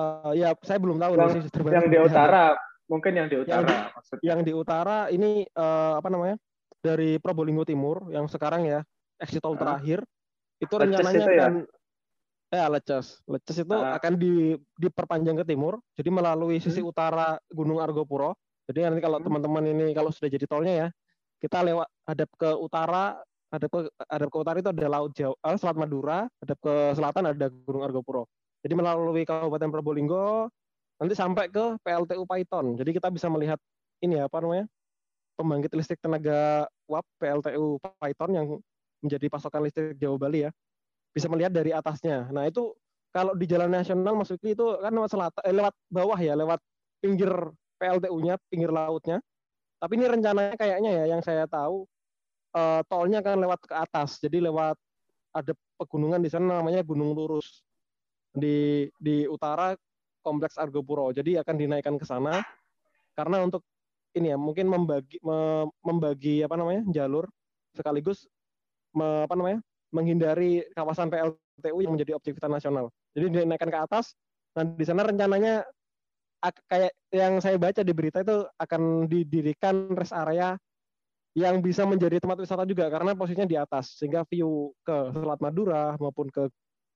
uh, 0.00 0.32
ya 0.32 0.56
saya 0.64 0.80
belum 0.80 0.96
tahu 0.96 1.20
yang, 1.20 1.30
sih 1.36 1.42
Yang 1.52 1.86
di 1.92 1.98
utara 2.00 2.56
Mungkin 2.84 3.12
yang 3.16 3.28
di 3.32 3.36
utara. 3.40 3.60
Yang 3.60 3.64
di, 3.64 4.24
yang 4.24 4.40
di 4.44 4.52
utara 4.52 4.98
ini 5.08 5.44
uh, 5.56 6.00
apa 6.00 6.08
namanya? 6.12 6.36
Dari 6.84 7.16
Probolinggo 7.16 7.64
Timur 7.64 8.12
yang 8.12 8.28
sekarang 8.28 8.68
ya 8.68 8.84
exit 9.16 9.40
tol 9.40 9.56
uh. 9.56 9.60
terakhir 9.60 10.04
itu 10.60 10.74
rencananya 10.76 11.24
itu 11.24 11.32
ya? 11.32 11.44
akan 11.48 11.54
eh 12.52 12.68
Leces. 12.68 13.06
Leces 13.24 13.56
itu 13.64 13.76
uh. 13.76 13.96
akan 13.96 14.12
di 14.20 14.56
diperpanjang 14.76 15.40
ke 15.40 15.44
timur. 15.48 15.80
Jadi 15.96 16.08
melalui 16.12 16.60
sisi 16.60 16.84
hmm. 16.84 16.88
utara 16.92 17.40
Gunung 17.48 17.80
Argopuro. 17.80 18.36
Jadi 18.68 18.84
nanti 18.84 19.00
kalau 19.00 19.20
hmm. 19.20 19.26
teman-teman 19.28 19.64
ini 19.64 19.86
kalau 19.96 20.12
sudah 20.12 20.28
jadi 20.28 20.44
tolnya 20.44 20.74
ya, 20.76 20.88
kita 21.40 21.64
lewat 21.64 21.88
hadap 22.08 22.30
ke 22.36 22.50
utara, 22.56 23.20
hadap 23.54 23.70
ke 23.70 23.80
hadap 24.10 24.28
ke 24.28 24.36
utara 24.36 24.56
itu 24.58 24.70
ada 24.70 24.86
Laut 24.90 25.12
Jawa, 25.14 25.34
eh, 25.38 25.56
Selat 25.56 25.76
Madura, 25.78 26.26
hadap 26.42 26.58
ke 26.58 26.74
selatan 26.98 27.22
ada 27.30 27.46
Gunung 27.50 27.86
Argopuro. 27.86 28.26
Jadi 28.64 28.74
melalui 28.74 29.22
Kabupaten 29.22 29.70
Probolinggo 29.70 30.48
nanti 30.98 31.14
sampai 31.14 31.52
ke 31.52 31.78
PLTU 31.84 32.24
Python. 32.26 32.74
Jadi 32.80 32.90
kita 32.96 33.12
bisa 33.12 33.28
melihat 33.30 33.60
ini 34.02 34.18
ya, 34.18 34.26
apa 34.26 34.40
namanya? 34.42 34.66
pembangkit 35.34 35.74
listrik 35.74 35.98
tenaga 35.98 36.70
uap 36.86 37.02
PLTU 37.18 37.82
Python 37.98 38.30
yang 38.30 38.46
menjadi 39.02 39.26
pasokan 39.26 39.66
listrik 39.66 39.98
Jawa 39.98 40.16
Bali 40.16 40.46
ya. 40.46 40.50
Bisa 41.10 41.26
melihat 41.26 41.50
dari 41.50 41.74
atasnya. 41.74 42.30
Nah, 42.30 42.46
itu 42.46 42.70
kalau 43.14 43.34
di 43.34 43.46
jalan 43.46 43.70
nasional 43.70 44.14
Mas 44.18 44.30
Fikri 44.30 44.54
itu 44.54 44.78
kan 44.78 44.90
lewat 44.90 45.10
selatan 45.10 45.42
eh, 45.46 45.54
lewat 45.54 45.74
bawah 45.90 46.18
ya, 46.18 46.34
lewat 46.34 46.58
pinggir 46.98 47.30
PLTU-nya, 47.78 48.38
pinggir 48.50 48.70
lautnya. 48.70 49.18
Tapi 49.78 49.92
ini 50.00 50.06
rencananya 50.08 50.56
kayaknya 50.56 50.90
ya 51.02 51.04
yang 51.14 51.22
saya 51.22 51.44
tahu 51.50 51.86
uh, 52.54 52.80
tolnya 52.86 53.20
akan 53.20 53.44
lewat 53.44 53.60
ke 53.66 53.74
atas. 53.74 54.22
Jadi 54.22 54.40
lewat 54.40 54.78
ada 55.34 55.52
pegunungan 55.76 56.22
di 56.22 56.30
sana 56.30 56.62
namanya 56.62 56.80
Gunung 56.86 57.12
Lurus. 57.12 57.66
Di 58.34 58.88
di 58.98 59.26
utara 59.26 59.74
kompleks 60.24 60.56
Argopuro. 60.56 61.12
Jadi 61.12 61.36
akan 61.38 61.54
dinaikkan 61.54 61.94
ke 62.00 62.06
sana 62.08 62.40
karena 63.14 63.44
untuk 63.46 63.62
ini 64.14 64.30
ya 64.30 64.38
mungkin 64.38 64.70
membagi 64.70 65.18
me, 65.22 65.68
membagi 65.82 66.42
apa 66.46 66.54
namanya 66.54 66.82
jalur 66.90 67.26
sekaligus 67.74 68.26
me, 68.94 69.26
apa 69.26 69.34
namanya 69.34 69.58
menghindari 69.94 70.66
kawasan 70.74 71.10
PLTU 71.10 71.78
yang 71.82 71.94
menjadi 71.94 72.18
objek 72.18 72.34
vital 72.38 72.50
nasional. 72.50 72.86
Jadi 73.14 73.44
dinaikkan 73.46 73.70
ke 73.70 73.78
atas. 73.78 74.14
Nah 74.58 74.66
di 74.66 74.82
sana 74.86 75.06
rencananya 75.06 75.62
kayak 76.66 76.92
yang 77.14 77.38
saya 77.38 77.56
baca 77.56 77.80
di 77.80 77.94
berita 77.94 78.20
itu 78.20 78.44
akan 78.58 79.06
didirikan 79.06 79.94
rest 79.94 80.12
area 80.12 80.58
yang 81.34 81.58
bisa 81.58 81.82
menjadi 81.82 82.22
tempat 82.22 82.38
wisata 82.46 82.62
juga 82.62 82.86
karena 82.86 83.12
posisinya 83.18 83.46
di 83.46 83.58
atas 83.58 83.98
sehingga 83.98 84.22
view 84.30 84.70
ke 84.86 85.10
Selat 85.10 85.42
Madura 85.42 85.98
maupun 85.98 86.30
ke 86.30 86.46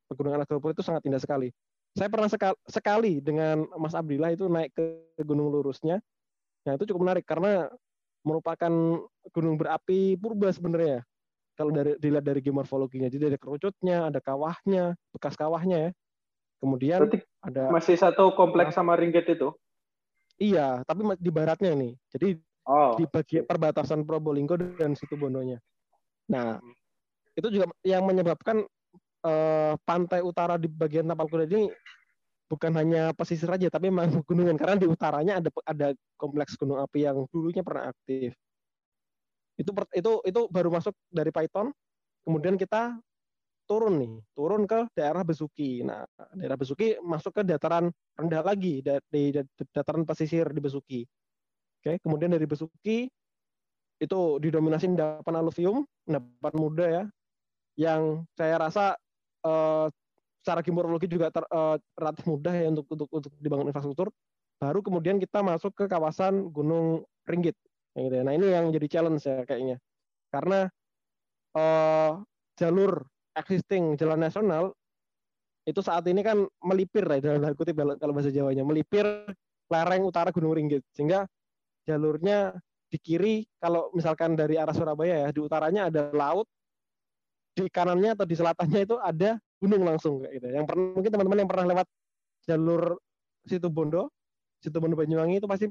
Pegunungan 0.09 0.41
Argopuro 0.41 0.73
itu 0.73 0.81
sangat 0.81 1.05
indah 1.05 1.21
sekali. 1.21 1.53
Saya 1.93 2.09
pernah 2.09 2.33
sekali, 2.65 3.21
dengan 3.21 3.69
Mas 3.77 3.93
Abdillah 3.93 4.33
itu 4.33 4.49
naik 4.49 4.73
ke 4.73 5.21
Gunung 5.21 5.53
Lurusnya. 5.53 6.01
Nah, 6.65 6.73
itu 6.81 6.89
cukup 6.89 7.05
menarik 7.05 7.29
karena 7.29 7.69
merupakan 8.25 8.73
gunung 9.37 9.57
berapi 9.61 10.17
purba 10.17 10.49
sebenarnya. 10.49 11.05
Kalau 11.59 11.75
dari 11.75 11.99
dilihat 11.99 12.25
dari 12.25 12.41
geomorfologinya, 12.41 13.11
jadi 13.11 13.35
ada 13.35 13.39
kerucutnya, 13.41 14.09
ada 14.09 14.21
kawahnya, 14.23 14.95
bekas 15.13 15.35
kawahnya 15.35 15.91
ya. 15.91 15.93
Kemudian 16.59 16.99
Berarti 17.05 17.19
ada 17.43 17.63
masih 17.71 17.97
satu 17.99 18.33
kompleks 18.33 18.79
sama 18.79 18.95
Ringgit 18.95 19.27
itu. 19.29 19.53
Iya, 20.39 20.87
tapi 20.87 21.03
di 21.19 21.31
baratnya 21.35 21.75
nih. 21.75 21.93
Jadi 22.15 22.39
oh. 22.69 22.95
di 23.01 23.09
bagian 23.09 23.49
perbatasan 23.49 24.05
Probolinggo 24.05 24.61
dan 24.61 24.93
situ 24.93 25.17
Bondonya. 25.17 25.57
Nah, 26.29 26.61
itu 27.33 27.49
juga 27.49 27.73
yang 27.83 28.05
menyebabkan 28.05 28.63
uh, 29.25 29.75
pantai 29.83 30.21
utara 30.21 30.61
di 30.61 30.69
bagian 30.69 31.09
Tapal 31.09 31.27
Kuda 31.27 31.49
ini 31.49 31.73
bukan 32.49 32.73
hanya 32.81 33.13
pesisir 33.13 33.49
aja 33.53 33.69
tapi 33.69 33.93
memang 33.93 34.25
gunungan 34.29 34.57
karena 34.57 34.81
di 34.81 34.89
utaranya 34.89 35.37
ada 35.41 35.51
ada 35.69 35.89
kompleks 36.17 36.57
gunung 36.57 36.81
api 36.81 37.09
yang 37.09 37.25
dulunya 37.33 37.65
pernah 37.65 37.89
aktif. 37.89 38.37
Itu 39.59 39.75
itu 39.97 40.13
itu 40.23 40.41
baru 40.53 40.69
masuk 40.71 40.95
dari 41.11 41.33
Python. 41.35 41.73
Kemudian 42.23 42.61
kita 42.61 43.01
turun 43.69 44.01
nih, 44.01 44.15
turun 44.33 44.65
ke 44.65 44.89
daerah 44.97 45.25
Besuki. 45.25 45.85
Nah, 45.85 46.05
daerah 46.33 46.57
Besuki 46.57 46.97
masuk 47.05 47.41
ke 47.41 47.43
dataran 47.45 47.93
rendah 48.17 48.43
lagi 48.45 48.81
di 48.81 49.29
dataran 49.73 50.09
pesisir 50.09 50.49
di 50.53 50.61
Besuki. 50.61 51.05
Oke, 51.79 52.03
kemudian 52.03 52.35
dari 52.35 52.45
Besuki 52.45 53.07
itu 53.99 54.21
didominasi 54.39 54.91
endapan 54.91 55.35
aluvium, 55.39 55.87
endapan 56.07 56.55
muda 56.55 56.87
ya, 56.87 57.05
yang 57.79 58.27
saya 58.35 58.59
rasa 58.59 58.85
uh, 59.47 59.87
secara 60.43 60.63
geomorfologi 60.63 61.11
juga 61.11 61.31
ter, 61.31 61.47
uh, 61.51 61.79
relatif 61.99 62.25
mudah 62.27 62.55
ya 62.55 62.67
untuk 62.71 62.87
untuk 62.91 63.09
untuk 63.11 63.33
dibangun 63.39 63.71
infrastruktur. 63.71 64.11
Baru 64.59 64.83
kemudian 64.83 65.23
kita 65.23 65.39
masuk 65.43 65.75
ke 65.75 65.85
kawasan 65.87 66.51
Gunung 66.51 67.07
Ringgit. 67.27 67.55
Gitu 67.95 68.11
ya. 68.11 68.23
Nah 68.27 68.35
ini 68.35 68.51
yang 68.51 68.71
jadi 68.75 68.87
challenge 68.91 69.23
ya 69.23 69.47
kayaknya. 69.47 69.79
Karena 70.35 70.67
uh, 71.55 72.19
jalur 72.59 73.07
existing 73.39 73.95
jalan 73.95 74.19
nasional 74.19 74.75
itu 75.63 75.79
saat 75.85 76.03
ini 76.11 76.25
kan 76.25 76.43
melipir 76.65 77.05
ya 77.07 77.21
dalam 77.23 77.55
kutip 77.55 77.77
kalau 77.77 78.17
bahasa 78.17 78.33
Jawanya 78.33 78.65
melipir 78.65 79.05
lereng 79.69 80.03
utara 80.09 80.33
Gunung 80.33 80.57
Ringgit 80.57 80.81
sehingga 80.97 81.29
jalurnya 81.89 82.53
di 82.89 82.99
kiri 83.01 83.49
kalau 83.57 83.89
misalkan 83.97 84.37
dari 84.37 84.61
arah 84.61 84.77
Surabaya 84.77 85.25
ya 85.25 85.29
di 85.33 85.41
utaranya 85.41 85.89
ada 85.89 86.13
laut 86.13 86.45
di 87.57 87.65
kanannya 87.69 88.13
atau 88.13 88.29
di 88.29 88.37
selatannya 88.37 88.81
itu 88.85 88.97
ada 89.01 89.41
gunung 89.59 89.83
langsung 89.83 90.23
kayak 90.23 90.33
gitu. 90.39 90.47
Yang 90.53 90.67
pernah 90.69 90.85
mungkin 90.95 91.11
teman-teman 91.11 91.39
yang 91.41 91.51
pernah 91.51 91.67
lewat 91.75 91.87
jalur 92.47 92.83
situ 93.49 93.69
Bondo, 93.73 94.13
situ 94.63 94.77
Bondo 94.79 94.95
Banyuwangi 94.95 95.43
itu 95.43 95.49
pasti 95.51 95.67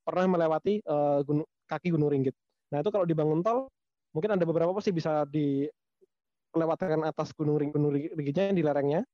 pernah 0.00 0.26
melewati 0.38 0.80
uh, 0.88 1.20
gunung, 1.26 1.46
kaki 1.68 1.92
Gunung 1.92 2.08
Ringgit. 2.08 2.34
Nah 2.72 2.80
itu 2.80 2.90
kalau 2.90 3.04
dibangun 3.04 3.44
tol 3.44 3.68
mungkin 4.16 4.34
ada 4.34 4.42
beberapa 4.48 4.72
pasti 4.72 4.90
bisa 4.90 5.28
dilewatkan 5.28 7.04
atas 7.04 7.36
Gunung 7.36 7.60
Ringgit, 7.60 7.76
Gunung 7.76 7.92
Ringgitnya 7.94 8.56
di 8.56 8.64
lerengnya 8.64 9.04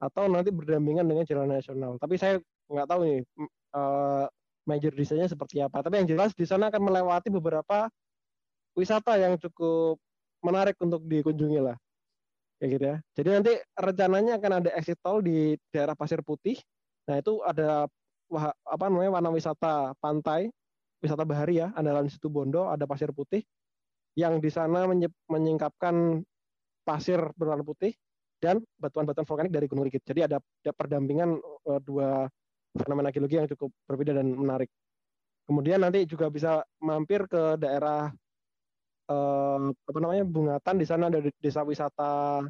atau 0.00 0.28
nanti 0.28 0.52
berdampingan 0.52 1.08
dengan 1.08 1.24
jalan 1.24 1.48
nasional. 1.48 1.96
Tapi 1.96 2.14
saya 2.20 2.36
nggak 2.68 2.86
tahu 2.86 3.00
nih 3.08 3.20
uh, 3.72 4.28
major 4.68 4.92
desainnya 4.92 5.28
seperti 5.30 5.60
apa. 5.60 5.80
Tapi 5.84 6.04
yang 6.04 6.08
jelas 6.08 6.32
di 6.36 6.44
sana 6.44 6.68
akan 6.68 6.82
melewati 6.90 7.28
beberapa 7.32 7.88
wisata 8.74 9.18
yang 9.18 9.36
cukup 9.36 9.98
menarik 10.40 10.76
untuk 10.80 11.04
dikunjungi 11.04 11.60
lah 11.60 11.76
kayak 12.60 12.70
gitu 12.76 12.84
ya 12.84 12.96
jadi 13.16 13.28
nanti 13.40 13.52
rencananya 13.72 14.32
akan 14.36 14.52
ada 14.60 14.70
exit 14.76 15.00
tol 15.00 15.24
di 15.24 15.56
daerah 15.72 15.96
Pasir 15.96 16.20
Putih 16.20 16.60
nah 17.08 17.16
itu 17.16 17.40
ada 17.42 17.88
apa 18.68 18.84
namanya 18.86 19.18
warna 19.18 19.32
wisata 19.32 19.96
pantai 19.98 20.52
wisata 21.00 21.24
bahari 21.24 21.64
ya 21.64 21.72
andalan 21.74 22.06
situ 22.12 22.28
Bondo 22.28 22.68
ada 22.68 22.84
Pasir 22.84 23.10
Putih 23.16 23.42
yang 24.14 24.38
di 24.38 24.52
sana 24.52 24.84
menyingkapkan 25.30 26.20
pasir 26.82 27.20
berwarna 27.38 27.62
putih 27.62 27.94
dan 28.42 28.58
batuan-batuan 28.80 29.22
vulkanik 29.28 29.52
dari 29.54 29.70
Gunung 29.70 29.86
Ringgit. 29.86 30.02
Jadi 30.02 30.26
ada, 30.26 30.42
ada 30.42 30.72
perdampingan 30.74 31.38
uh, 31.38 31.80
dua 31.84 32.26
fenomena 32.74 33.10
geologi 33.10 33.36
yang 33.38 33.50
cukup 33.50 33.70
berbeda 33.86 34.14
dan 34.14 34.30
menarik. 34.30 34.70
Kemudian 35.46 35.82
nanti 35.82 36.06
juga 36.06 36.30
bisa 36.30 36.62
mampir 36.78 37.26
ke 37.26 37.58
daerah 37.58 38.10
eh, 39.10 39.58
apa 39.74 39.98
namanya 39.98 40.24
Bungatan 40.26 40.76
di 40.78 40.86
sana 40.86 41.10
ada 41.10 41.18
desa 41.42 41.66
wisata 41.66 42.44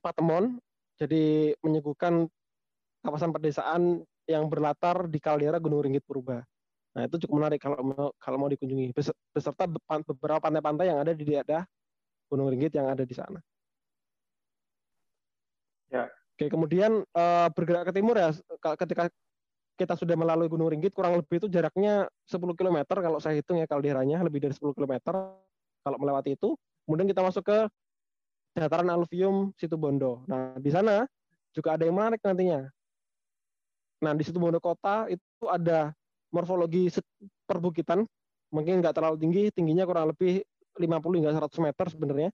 Patemon 0.00 0.56
jadi 0.96 1.52
menyuguhkan 1.60 2.24
kawasan 3.02 3.34
pedesaan 3.34 4.06
yang 4.30 4.46
berlatar 4.46 5.10
di 5.10 5.18
kaldera 5.18 5.58
Gunung 5.58 5.82
Ringgit 5.82 6.06
Purba. 6.06 6.46
Nah 6.94 7.02
itu 7.08 7.26
cukup 7.26 7.42
menarik 7.42 7.58
kalau 7.58 7.82
mau, 7.82 8.08
kalau 8.22 8.36
mau 8.38 8.48
dikunjungi 8.48 8.94
beserta 9.34 9.66
beberapa 9.66 10.38
pantai-pantai 10.38 10.86
yang 10.94 11.02
ada 11.02 11.12
di 11.12 11.24
daerah 11.26 11.66
Gunung 12.30 12.48
Ringgit 12.54 12.78
yang 12.78 12.86
ada 12.86 13.02
di 13.02 13.12
sana. 13.12 13.42
Oke, 16.32 16.48
kemudian 16.48 17.04
uh, 17.12 17.48
bergerak 17.52 17.92
ke 17.92 17.92
timur 18.00 18.16
ya 18.16 18.32
ketika 18.80 19.12
kita 19.76 19.94
sudah 19.96 20.16
melalui 20.16 20.48
Gunung 20.48 20.68
Ringgit 20.68 20.92
kurang 20.92 21.16
lebih 21.18 21.42
itu 21.42 21.48
jaraknya 21.48 22.08
10 22.28 22.54
km 22.54 22.78
kalau 22.88 23.18
saya 23.18 23.40
hitung 23.40 23.60
ya 23.60 23.66
kalderanya 23.68 24.20
lebih 24.20 24.44
dari 24.44 24.54
10 24.54 24.72
km 24.76 24.94
kalau 25.82 25.98
melewati 25.98 26.36
itu. 26.36 26.54
Kemudian 26.86 27.08
kita 27.08 27.22
masuk 27.24 27.44
ke 27.46 27.58
dataran 28.56 28.88
aluvium 28.92 29.50
situ 29.56 29.74
Bondo. 29.80 30.22
Nah, 30.28 30.56
di 30.60 30.68
sana 30.68 31.08
juga 31.56 31.76
ada 31.76 31.88
yang 31.88 31.96
menarik 31.96 32.20
nantinya. 32.20 32.68
Nah, 34.02 34.12
di 34.12 34.22
situ 34.26 34.36
Bondo 34.36 34.60
kota 34.60 35.08
itu 35.08 35.44
ada 35.48 35.94
morfologi 36.32 36.88
perbukitan, 37.44 38.04
mungkin 38.50 38.80
nggak 38.80 38.96
terlalu 38.96 39.16
tinggi, 39.20 39.42
tingginya 39.52 39.84
kurang 39.84 40.10
lebih 40.12 40.42
50 40.76 41.18
hingga 41.20 41.32
100 41.36 41.64
meter 41.64 41.86
sebenarnya. 41.92 42.30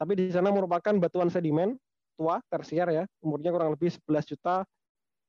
Tapi 0.00 0.12
di 0.18 0.26
sana 0.32 0.50
merupakan 0.50 0.92
batuan 0.98 1.28
sedimen 1.30 1.76
tua, 2.22 2.38
tersier 2.46 2.86
ya, 2.94 3.04
umurnya 3.18 3.50
kurang 3.50 3.74
lebih 3.74 3.90
11 3.90 4.30
juta 4.30 4.62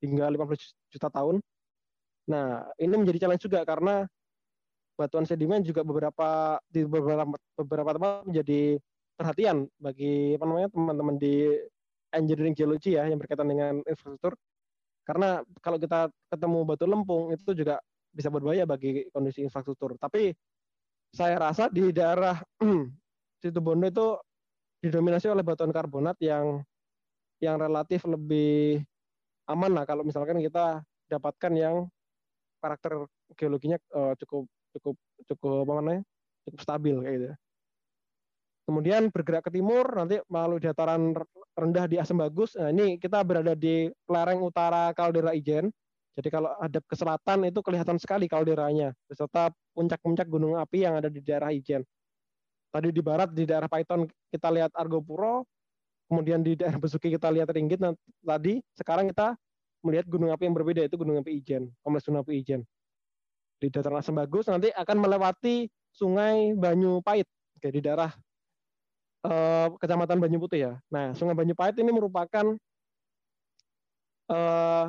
hingga 0.06 0.30
50 0.30 0.94
juta 0.94 1.10
tahun. 1.10 1.42
Nah, 2.30 2.70
ini 2.78 2.94
menjadi 3.02 3.26
challenge 3.26 3.44
juga 3.50 3.66
karena 3.66 4.06
batuan 4.94 5.26
sedimen 5.26 5.66
juga 5.66 5.82
beberapa 5.82 6.62
di 6.70 6.86
beberapa 6.86 7.26
beberapa 7.58 7.90
tempat 7.98 8.30
menjadi 8.30 8.78
perhatian 9.18 9.66
bagi 9.82 10.38
apa 10.38 10.46
namanya 10.46 10.70
teman-teman 10.70 11.16
di 11.18 11.50
engineering 12.14 12.54
geologi 12.54 12.94
ya 12.94 13.10
yang 13.10 13.18
berkaitan 13.18 13.50
dengan 13.50 13.82
infrastruktur 13.90 14.38
Karena 15.04 15.44
kalau 15.60 15.76
kita 15.82 16.08
ketemu 16.32 16.60
batu 16.64 16.86
lempung 16.88 17.36
itu 17.36 17.52
juga 17.52 17.76
bisa 18.14 18.32
berbahaya 18.32 18.64
bagi 18.64 19.04
kondisi 19.12 19.44
infrastruktur. 19.44 20.00
Tapi 20.00 20.32
saya 21.12 21.36
rasa 21.36 21.68
di 21.68 21.92
daerah 21.92 22.40
situ 23.44 23.60
Bondo 23.60 23.84
itu 23.84 24.08
didominasi 24.80 25.28
oleh 25.28 25.44
batuan 25.44 25.76
karbonat 25.76 26.16
yang 26.24 26.64
yang 27.44 27.60
relatif 27.60 28.08
lebih 28.08 28.80
aman 29.52 29.72
lah 29.76 29.84
kalau 29.84 30.08
misalkan 30.08 30.40
kita 30.40 30.80
dapatkan 31.12 31.52
yang 31.52 31.76
karakter 32.64 33.04
geologinya 33.36 33.76
uh, 33.92 34.16
cukup 34.16 34.48
cukup 34.80 34.96
cukup 35.28 35.68
apa 35.68 35.72
namanya 35.84 36.02
cukup 36.48 36.60
stabil 36.64 36.96
kayak 37.04 37.16
gitu. 37.20 37.28
Kemudian 38.64 39.12
bergerak 39.12 39.44
ke 39.44 39.52
timur 39.52 39.84
nanti 39.92 40.24
melalui 40.32 40.64
dataran 40.64 41.12
rendah 41.52 41.86
di 41.92 42.00
Asem 42.00 42.16
Bagus. 42.16 42.56
Nah, 42.56 42.72
ini 42.72 42.96
kita 42.96 43.20
berada 43.20 43.60
di 43.60 43.92
lereng 44.08 44.40
utara 44.40 44.96
kaldera 44.96 45.36
Ijen. 45.36 45.68
Jadi 46.16 46.30
kalau 46.32 46.56
hadap 46.62 46.86
ke 46.88 46.96
selatan 46.96 47.50
itu 47.50 47.60
kelihatan 47.60 47.98
sekali 48.00 48.30
kalderanya 48.30 48.94
beserta 49.10 49.50
puncak-puncak 49.74 50.30
gunung 50.30 50.56
api 50.56 50.86
yang 50.88 50.96
ada 50.96 51.12
di 51.12 51.20
daerah 51.20 51.52
Ijen. 51.52 51.84
Tadi 52.72 52.90
di 52.94 53.02
barat 53.04 53.36
di 53.36 53.44
daerah 53.44 53.68
Python 53.68 54.08
kita 54.32 54.48
lihat 54.54 54.72
Argopuro, 54.80 55.44
kemudian 56.08 56.44
di 56.44 56.58
daerah 56.58 56.80
Besuki 56.80 57.14
kita 57.14 57.30
lihat 57.32 57.50
Ringgit. 57.52 57.80
Nah, 57.80 57.96
tadi 58.24 58.60
sekarang 58.76 59.10
kita 59.12 59.36
melihat 59.84 60.08
gunung 60.08 60.32
api 60.32 60.48
yang 60.48 60.56
berbeda 60.56 60.82
itu 60.88 60.96
gunung 60.96 61.20
api 61.20 61.44
Ijen, 61.44 61.68
kompleks 61.84 62.08
gunung 62.08 62.24
api 62.24 62.40
Ijen. 62.40 62.64
Di 63.60 63.68
dataran 63.72 64.00
Asem 64.00 64.16
Bagus 64.16 64.48
nanti 64.48 64.72
akan 64.72 64.98
melewati 65.00 65.68
Sungai 65.94 66.56
Banyu 66.58 67.00
Pait 67.04 67.28
di 67.60 67.80
daerah 67.80 68.12
eh, 69.24 69.68
Kecamatan 69.80 70.20
Banyu 70.20 70.40
Putih 70.40 70.60
ya. 70.68 70.74
Nah, 70.92 71.16
Sungai 71.16 71.36
Banyu 71.36 71.56
Pait 71.56 71.76
ini 71.80 71.92
merupakan 71.92 72.56
eh, 74.32 74.86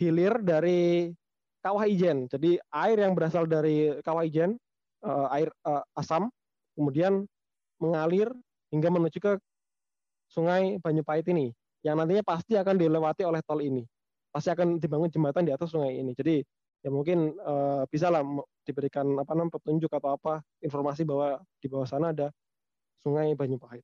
hilir 0.00 0.34
dari 0.40 1.12
Kawah 1.60 1.84
Ijen. 1.84 2.24
Jadi 2.26 2.56
air 2.72 2.96
yang 2.96 3.12
berasal 3.12 3.44
dari 3.44 3.92
Kawah 4.00 4.24
Ijen, 4.24 4.56
eh, 5.04 5.26
air 5.34 5.52
eh, 5.66 5.84
asam, 5.98 6.32
kemudian 6.74 7.28
mengalir 7.76 8.32
hingga 8.70 8.88
menuju 8.90 9.18
ke 9.18 9.32
Sungai 10.30 10.78
Banyu 10.78 11.02
Pait 11.02 11.26
ini, 11.26 11.50
yang 11.82 11.98
nantinya 11.98 12.22
pasti 12.22 12.54
akan 12.54 12.78
dilewati 12.78 13.26
oleh 13.26 13.42
tol 13.42 13.58
ini. 13.58 13.82
Pasti 14.30 14.54
akan 14.54 14.78
dibangun 14.78 15.10
jembatan 15.10 15.42
di 15.42 15.50
atas 15.50 15.74
sungai 15.74 15.98
ini. 15.98 16.14
Jadi 16.14 16.38
ya 16.80 16.88
mungkin 16.88 17.34
uh, 17.42 17.82
bisa 17.90 18.08
lah 18.08 18.22
diberikan 18.62 19.04
apa 19.18 19.34
namanya 19.34 19.58
petunjuk 19.58 19.90
atau 19.90 20.14
apa 20.14 20.40
informasi 20.62 21.02
bahwa 21.02 21.42
di 21.58 21.66
bawah 21.66 21.88
sana 21.88 22.14
ada 22.14 22.30
Sungai 23.02 23.34
Banyu 23.34 23.58
Pahit. 23.58 23.82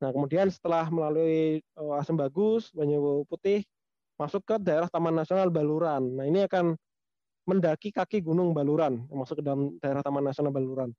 Nah, 0.00 0.10
kemudian 0.10 0.48
setelah 0.48 0.88
melalui 0.88 1.60
uh, 1.76 2.00
Asem 2.00 2.16
Bagus, 2.16 2.72
Banyu 2.72 3.22
Putih, 3.28 3.62
masuk 4.16 4.42
ke 4.42 4.56
daerah 4.56 4.88
Taman 4.88 5.12
Nasional 5.12 5.52
Baluran. 5.52 6.02
Nah, 6.16 6.24
ini 6.24 6.48
akan 6.48 6.72
mendaki 7.44 7.92
kaki 7.92 8.24
Gunung 8.24 8.56
Baluran, 8.56 9.04
masuk 9.12 9.38
ke 9.38 9.44
dalam 9.44 9.76
daerah 9.78 10.00
Taman 10.00 10.24
Nasional 10.24 10.50
Baluran. 10.50 10.90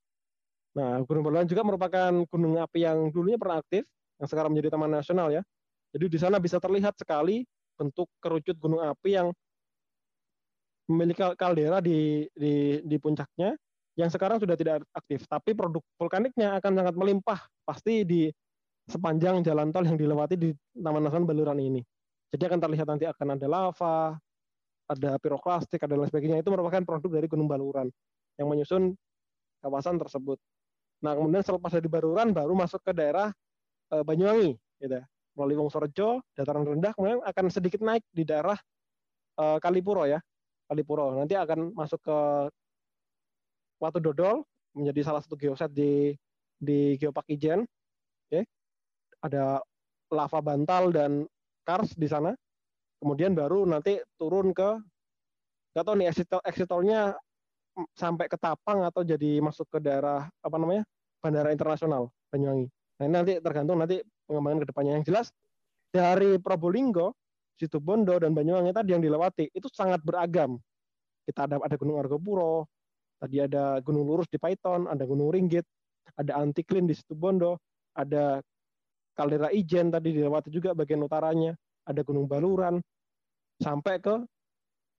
Nah, 0.72 1.04
Gunung 1.04 1.24
Baluran 1.28 1.48
juga 1.48 1.68
merupakan 1.68 2.12
gunung 2.32 2.56
api 2.56 2.88
yang 2.88 3.12
dulunya 3.12 3.36
pernah 3.36 3.60
aktif, 3.60 3.84
yang 4.22 4.28
sekarang 4.32 4.56
menjadi 4.56 4.72
Taman 4.72 4.92
Nasional 4.92 5.28
ya. 5.34 5.42
Jadi 5.92 6.06
di 6.08 6.18
sana 6.20 6.40
bisa 6.40 6.56
terlihat 6.64 6.96
sekali 6.96 7.44
bentuk 7.76 8.08
kerucut 8.24 8.56
gunung 8.56 8.80
api 8.80 9.20
yang 9.20 9.28
memiliki 10.88 11.20
kaldera 11.36 11.84
di, 11.84 12.28
di, 12.32 12.80
di 12.84 12.98
puncaknya 13.00 13.56
yang 14.00 14.08
sekarang 14.08 14.40
sudah 14.40 14.56
tidak 14.56 14.88
aktif. 14.96 15.28
Tapi 15.28 15.52
produk 15.52 15.84
vulkaniknya 16.00 16.56
akan 16.64 16.72
sangat 16.80 16.96
melimpah 16.96 17.40
pasti 17.68 18.08
di 18.08 18.22
sepanjang 18.88 19.44
jalan 19.44 19.76
tol 19.76 19.84
yang 19.84 20.00
dilewati 20.00 20.36
di 20.40 20.50
Taman 20.72 21.04
Nasional 21.04 21.28
Baluran 21.28 21.60
ini. 21.60 21.82
Jadi 22.32 22.48
akan 22.48 22.60
terlihat 22.64 22.88
nanti 22.88 23.04
akan 23.04 23.36
ada 23.36 23.48
lava, 23.52 24.16
ada 24.88 25.12
piroklastik, 25.20 25.84
ada 25.84 26.00
lain 26.00 26.08
sebagainya. 26.08 26.40
Itu 26.40 26.52
merupakan 26.52 26.80
produk 26.88 27.20
dari 27.20 27.28
Gunung 27.28 27.52
Baluran 27.52 27.92
yang 28.40 28.48
menyusun 28.48 28.96
kawasan 29.60 30.00
tersebut. 30.00 30.40
Nah, 31.02 31.18
kemudian 31.18 31.42
selepas 31.42 31.74
dari 31.74 31.90
Baluran 31.90 32.30
baru 32.30 32.54
masuk 32.54 32.82
ke 32.86 32.94
daerah 32.94 33.34
e, 33.90 33.96
Banyuwangi, 34.06 34.54
gitu. 34.78 35.02
Melalui 35.34 35.58
Wongsorejo, 35.64 36.22
dataran 36.38 36.68
rendah, 36.68 36.94
kemudian 36.94 37.20
akan 37.26 37.46
sedikit 37.50 37.82
naik 37.82 38.06
di 38.14 38.22
daerah 38.22 38.58
e, 39.38 39.44
Kalipuro 39.58 40.06
ya. 40.06 40.22
Kalipuro. 40.70 41.18
Nanti 41.18 41.34
akan 41.36 41.74
masuk 41.74 42.00
ke 42.06 42.18
Watu 43.82 43.98
Dodol 43.98 44.46
menjadi 44.78 45.02
salah 45.02 45.22
satu 45.26 45.34
geoset 45.36 45.74
di 45.74 46.14
di 46.62 46.96
Geopark 47.02 47.26
Ijen. 47.34 47.66
Oke. 48.30 48.46
Ada 49.26 49.58
lava 50.14 50.40
bantal 50.40 50.94
dan 50.94 51.26
kars 51.66 51.98
di 51.98 52.06
sana. 52.06 52.32
Kemudian 53.02 53.34
baru 53.34 53.66
nanti 53.66 53.98
turun 54.22 54.54
ke 54.54 54.78
nggak 55.74 55.84
tahu 55.88 55.96
nih 55.98 56.08
exit, 56.14 56.28
exit 56.46 56.68
tolnya 56.70 57.18
sampai 57.96 58.28
ke 58.28 58.36
Tapang 58.36 58.84
atau 58.84 59.02
jadi 59.02 59.40
masuk 59.40 59.68
ke 59.72 59.80
daerah 59.80 60.28
apa 60.28 60.58
namanya 60.60 60.84
bandara 61.24 61.54
internasional 61.56 62.12
Banyuwangi. 62.30 62.68
Nah 63.00 63.04
ini 63.08 63.14
nanti 63.14 63.34
tergantung 63.40 63.78
nanti 63.80 64.02
pengembangan 64.28 64.60
ke 64.64 64.68
depannya 64.70 64.94
yang 65.00 65.06
jelas 65.06 65.32
dari 65.92 66.40
Probolinggo 66.40 67.16
situ 67.62 67.78
Bondo 67.78 68.18
dan 68.18 68.34
Banyuwangi 68.34 68.74
tadi 68.74 68.98
yang 68.98 69.06
dilewati 69.06 69.54
itu 69.54 69.70
sangat 69.70 70.02
beragam. 70.02 70.58
Kita 71.22 71.46
ada 71.46 71.62
ada 71.62 71.76
Gunung 71.78 72.02
Argopuro, 72.02 72.66
tadi 73.22 73.38
ada 73.38 73.78
Gunung 73.86 74.10
Lurus 74.10 74.26
di 74.26 74.42
Python, 74.42 74.90
ada 74.90 75.06
Gunung 75.06 75.30
Ringgit, 75.30 75.62
ada 76.18 76.42
Antiklin 76.42 76.90
di 76.90 76.98
situ 76.98 77.14
Bondo, 77.14 77.62
ada 77.94 78.42
Kaldera 79.14 79.54
Ijen 79.54 79.94
tadi 79.94 80.18
dilewati 80.18 80.50
juga 80.50 80.74
bagian 80.74 81.06
utaranya, 81.06 81.54
ada 81.86 82.02
Gunung 82.02 82.26
Baluran, 82.26 82.82
sampai 83.62 84.02
ke 84.02 84.26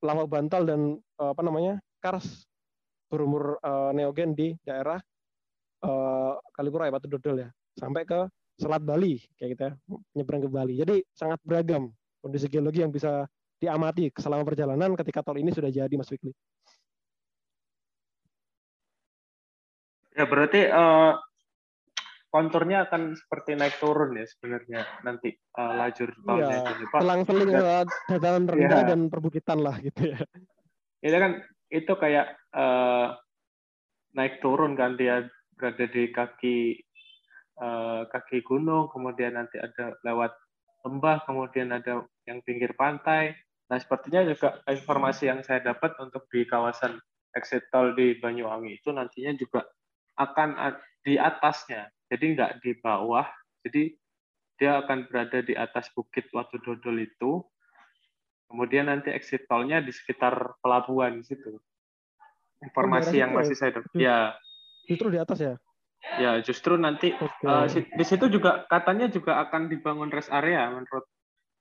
lava 0.06 0.24
bantal 0.30 0.62
dan 0.62 0.80
eh, 0.98 1.30
apa 1.34 1.42
namanya 1.42 1.82
kars 1.98 2.46
berumur 3.12 3.60
uh, 3.60 3.92
neogen 3.92 4.32
di 4.32 4.56
daerah 4.64 4.96
uh, 5.84 6.40
Kalipura 6.56 6.88
ya 6.88 6.96
Batu 6.96 7.12
Dodol 7.12 7.44
ya, 7.44 7.48
sampai 7.76 8.08
ke 8.08 8.24
Selat 8.56 8.80
Bali 8.80 9.20
kayak 9.36 9.50
kita 9.52 9.52
gitu 9.52 9.64
ya, 9.68 9.72
nyebrang 10.16 10.42
ke 10.44 10.48
Bali. 10.48 10.74
Jadi 10.80 10.96
sangat 11.12 11.36
beragam 11.44 11.92
kondisi 12.24 12.48
geologi 12.48 12.80
yang 12.80 12.88
bisa 12.88 13.28
diamati 13.60 14.08
selama 14.16 14.48
perjalanan 14.48 14.96
ketika 14.96 15.20
tol 15.20 15.36
ini 15.36 15.52
sudah 15.52 15.68
jadi 15.68 15.92
Mas 15.92 16.08
Fikri. 16.08 16.32
Ya 20.12 20.28
berarti 20.28 20.68
uh, 20.68 21.16
konturnya 22.28 22.88
akan 22.88 23.16
seperti 23.16 23.56
naik 23.56 23.80
turun 23.80 24.16
ya 24.16 24.24
sebenarnya 24.28 24.80
nanti 25.04 25.32
uh, 25.56 25.72
lajur 25.78 26.12
tolnya 26.24 26.60
ya, 26.60 26.74
itu. 26.76 26.84
Selang-seling 26.92 27.50
ya. 27.52 27.84
dataran 28.08 28.44
rendah 28.48 28.80
ya. 28.84 28.88
dan 28.92 29.00
perbukitan 29.08 29.58
lah 29.60 29.76
gitu 29.80 30.12
ya. 30.12 30.20
Itu 31.00 31.16
kan 31.16 31.40
itu 31.72 31.92
kayak 31.96 32.41
uh, 32.52 33.16
naik 34.16 34.40
turun 34.44 34.76
kan 34.76 34.96
dia 34.96 35.28
berada 35.56 35.84
di 35.88 36.12
kaki 36.12 36.56
uh, 37.60 38.08
kaki 38.08 38.44
gunung, 38.44 38.88
kemudian 38.92 39.36
nanti 39.36 39.60
ada 39.60 39.96
lewat 40.04 40.32
lembah, 40.82 41.24
kemudian 41.24 41.72
ada 41.72 42.04
yang 42.26 42.42
pinggir 42.42 42.74
pantai. 42.74 43.36
Nah, 43.70 43.80
sepertinya 43.80 44.26
juga 44.28 44.60
informasi 44.68 45.32
yang 45.32 45.40
saya 45.40 45.64
dapat 45.64 45.96
untuk 46.02 46.28
di 46.28 46.44
kawasan 46.44 47.00
exit 47.32 47.64
tol 47.72 47.96
di 47.96 48.20
Banyuwangi 48.20 48.76
itu 48.76 48.92
nantinya 48.92 49.32
juga 49.38 49.64
akan 50.20 50.76
di 51.00 51.16
atasnya, 51.16 51.88
jadi 52.12 52.24
nggak 52.36 52.52
di 52.60 52.76
bawah. 52.78 53.24
Jadi 53.64 53.96
dia 54.60 54.78
akan 54.84 55.08
berada 55.08 55.40
di 55.40 55.56
atas 55.56 55.88
bukit 55.96 56.28
Watu 56.30 56.60
Dodol 56.60 57.02
itu. 57.02 57.40
Kemudian 58.52 58.92
nanti 58.92 59.08
exit 59.08 59.48
tolnya 59.48 59.80
di 59.80 59.88
sekitar 59.88 60.60
pelabuhan 60.60 61.24
situ. 61.24 61.56
Informasi 62.62 63.18
oh, 63.18 63.20
yang 63.26 63.30
masih 63.34 63.56
saya 63.58 63.78
dapat. 63.78 63.90
Ya. 63.98 64.38
Justru 64.86 65.08
di 65.10 65.18
atas 65.18 65.38
ya? 65.38 65.54
Ya, 66.18 66.32
justru 66.42 66.74
nanti 66.74 67.14
okay. 67.14 67.46
uh, 67.46 67.66
eh, 67.70 67.86
di 67.86 68.04
situ 68.06 68.26
juga 68.26 68.66
katanya 68.66 69.06
juga 69.06 69.38
akan 69.46 69.70
dibangun 69.70 70.10
rest 70.10 70.34
area 70.34 70.66
menurut 70.74 71.06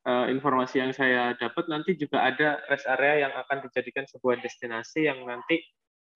uh, 0.10 0.26
informasi 0.34 0.82
yang 0.82 0.92
saya 0.98 1.38
dapat 1.38 1.70
nanti 1.70 1.94
juga 1.94 2.26
ada 2.26 2.58
rest 2.66 2.90
area 2.90 3.30
yang 3.30 3.34
akan 3.38 3.70
dijadikan 3.70 4.10
sebuah 4.10 4.42
destinasi 4.42 5.06
yang 5.06 5.22
nanti 5.30 5.62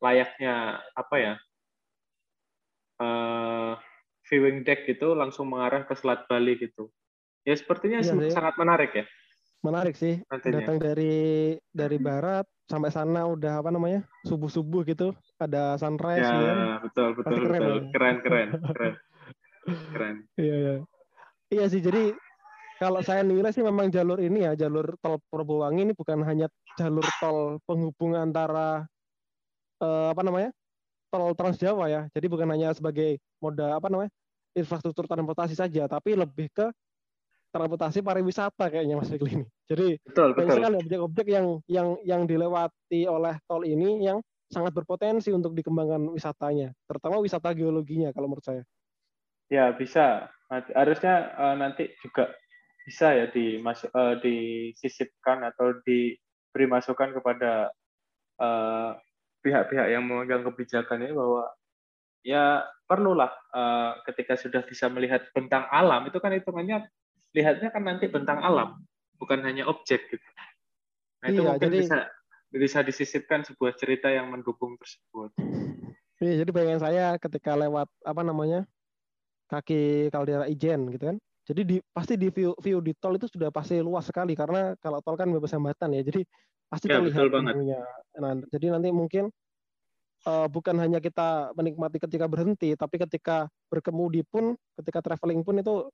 layaknya 0.01 0.81
apa 0.97 1.15
ya? 1.21 1.33
Uh, 2.97 3.77
viewing 4.25 4.65
deck 4.65 4.89
gitu 4.89 5.13
langsung 5.13 5.53
mengarah 5.53 5.85
ke 5.85 5.93
Selat 5.93 6.25
Bali 6.25 6.57
gitu. 6.57 6.89
Ya 7.45 7.53
sepertinya 7.53 8.01
ya, 8.01 8.09
sangat 8.33 8.57
menarik 8.57 8.91
ya. 8.97 9.05
Menarik 9.65 9.97
sih. 9.97 10.21
Nantinya. 10.29 10.61
Datang 10.61 10.77
dari 10.77 11.57
dari 11.73 11.97
barat 11.97 12.45
sampai 12.69 12.93
sana 12.93 13.25
udah 13.25 13.65
apa 13.65 13.73
namanya? 13.73 14.05
Subuh-subuh 14.29 14.85
gitu 14.85 15.17
ada 15.35 15.75
sunrise 15.75 16.23
ya, 16.23 16.39
ya. 16.39 16.55
betul 16.79 17.09
betul 17.19 17.39
keren, 17.43 17.59
betul. 17.59 17.75
Ya. 17.75 17.91
keren 17.91 18.15
keren 18.23 18.47
keren 18.71 18.93
keren 19.91 20.15
iya 20.39 20.55
iya 20.55 20.75
iya 21.51 21.65
sih 21.67 21.83
jadi 21.83 22.15
kalau 22.79 22.99
saya 23.03 23.23
nilai 23.23 23.51
sih 23.51 23.63
memang 23.63 23.91
jalur 23.91 24.19
ini 24.19 24.47
ya 24.47 24.55
jalur 24.55 24.95
tol 24.99 25.19
Probowangi 25.31 25.91
ini 25.91 25.93
bukan 25.95 26.23
hanya 26.23 26.47
jalur 26.79 27.03
tol 27.19 27.59
penghubung 27.67 28.15
antara 28.15 28.87
eh, 29.83 30.07
apa 30.11 30.21
namanya 30.23 30.51
tol 31.11 31.35
Trans 31.35 31.59
Jawa 31.59 31.91
ya 31.91 32.01
jadi 32.15 32.27
bukan 32.31 32.47
hanya 32.51 32.71
sebagai 32.71 33.19
moda 33.43 33.75
apa 33.75 33.91
namanya 33.91 34.11
infrastruktur 34.55 35.03
transportasi 35.07 35.55
saja 35.55 35.87
tapi 35.91 36.15
lebih 36.15 36.47
ke 36.51 36.71
transportasi 37.55 38.03
pariwisata 38.03 38.67
kayaknya 38.67 38.99
Mas 38.99 39.07
Fikri 39.07 39.39
ini. 39.39 39.47
Jadi 39.71 39.95
betul, 40.03 40.35
banyak 40.35 40.43
betul. 40.51 40.57
sekali 40.59 40.75
objek-objek 40.83 41.27
yang 41.31 41.47
yang 41.71 41.87
yang 42.03 42.21
dilewati 42.27 43.07
oleh 43.07 43.39
tol 43.47 43.63
ini 43.63 44.03
yang 44.03 44.19
sangat 44.51 44.75
berpotensi 44.75 45.31
untuk 45.31 45.55
dikembangkan 45.55 46.11
wisatanya, 46.11 46.75
terutama 46.85 47.23
wisata 47.23 47.55
geologinya 47.55 48.11
kalau 48.11 48.27
menurut 48.27 48.43
saya. 48.43 48.63
Ya 49.47 49.71
bisa. 49.71 50.27
Harusnya 50.51 51.33
uh, 51.41 51.55
nanti 51.57 51.89
juga 52.05 52.29
bisa 52.85 53.17
ya 53.17 53.25
dimasuk 53.33 53.89
uh, 53.95 54.13
disisipkan 54.21 55.41
atau 55.41 55.73
diberi 55.81 56.69
masukan 56.69 57.17
kepada 57.17 57.73
pihak-pihak 59.41 59.87
uh, 59.89 59.91
yang 59.95 60.05
memegang 60.05 60.45
kebijakan 60.45 61.01
ini 61.01 61.17
bahwa 61.17 61.49
ya 62.21 62.61
perlulah 62.85 63.33
uh, 63.53 63.97
ketika 64.05 64.37
sudah 64.37 64.61
bisa 64.61 64.85
melihat 64.93 65.25
bentang 65.33 65.65
alam 65.73 66.05
itu 66.05 66.21
kan 66.21 66.29
hitungannya 66.29 66.85
lihatnya 67.35 67.69
kan 67.69 67.83
nanti 67.83 68.07
bentang 68.07 68.39
alam 68.39 68.79
bukan 69.19 69.43
hanya 69.43 69.67
objek 69.67 70.07
gitu. 70.07 70.27
Nah 71.19 71.27
itu 71.31 71.41
iya, 71.43 71.47
mungkin 71.51 71.67
jadi, 71.67 71.77
bisa 71.83 71.97
bisa 72.55 72.79
disisipkan 72.79 73.43
sebuah 73.43 73.75
cerita 73.75 74.07
yang 74.07 74.31
mendukung 74.31 74.79
tersebut. 74.79 75.31
Iya, 76.15 76.47
jadi 76.47 76.55
bayangan 76.55 76.79
saya 76.79 77.05
ketika 77.19 77.59
lewat 77.59 77.91
apa 78.07 78.23
namanya 78.23 78.63
kaki 79.51 80.07
kaldera 80.07 80.47
Ijen 80.47 80.87
gitu 80.87 81.11
kan. 81.11 81.19
Jadi 81.43 81.61
di, 81.67 81.77
pasti 81.91 82.15
di 82.15 82.31
view, 82.31 82.55
view 82.55 82.79
di 82.79 82.95
tol 82.95 83.19
itu 83.19 83.27
sudah 83.27 83.51
pasti 83.51 83.83
luas 83.83 84.07
sekali 84.07 84.31
karena 84.31 84.79
kalau 84.79 85.03
tol 85.03 85.19
kan 85.19 85.27
bebas 85.27 85.51
hambatan 85.51 85.91
ya. 85.91 86.07
Jadi 86.07 86.23
pasti 86.71 86.87
ya, 86.87 87.03
terlihat 87.03 87.29
banget. 87.35 87.83
Nah, 88.15 88.31
jadi 88.47 88.71
nanti 88.71 88.95
mungkin 88.95 89.27
uh, 90.23 90.47
bukan 90.47 90.79
hanya 90.79 91.03
kita 91.03 91.51
menikmati 91.51 91.99
ketika 91.99 92.31
berhenti, 92.31 92.73
tapi 92.79 92.95
ketika 92.95 93.51
berkemudi 93.69 94.23
pun, 94.23 94.55
ketika 94.79 95.03
traveling 95.03 95.43
pun 95.43 95.59
itu 95.59 95.91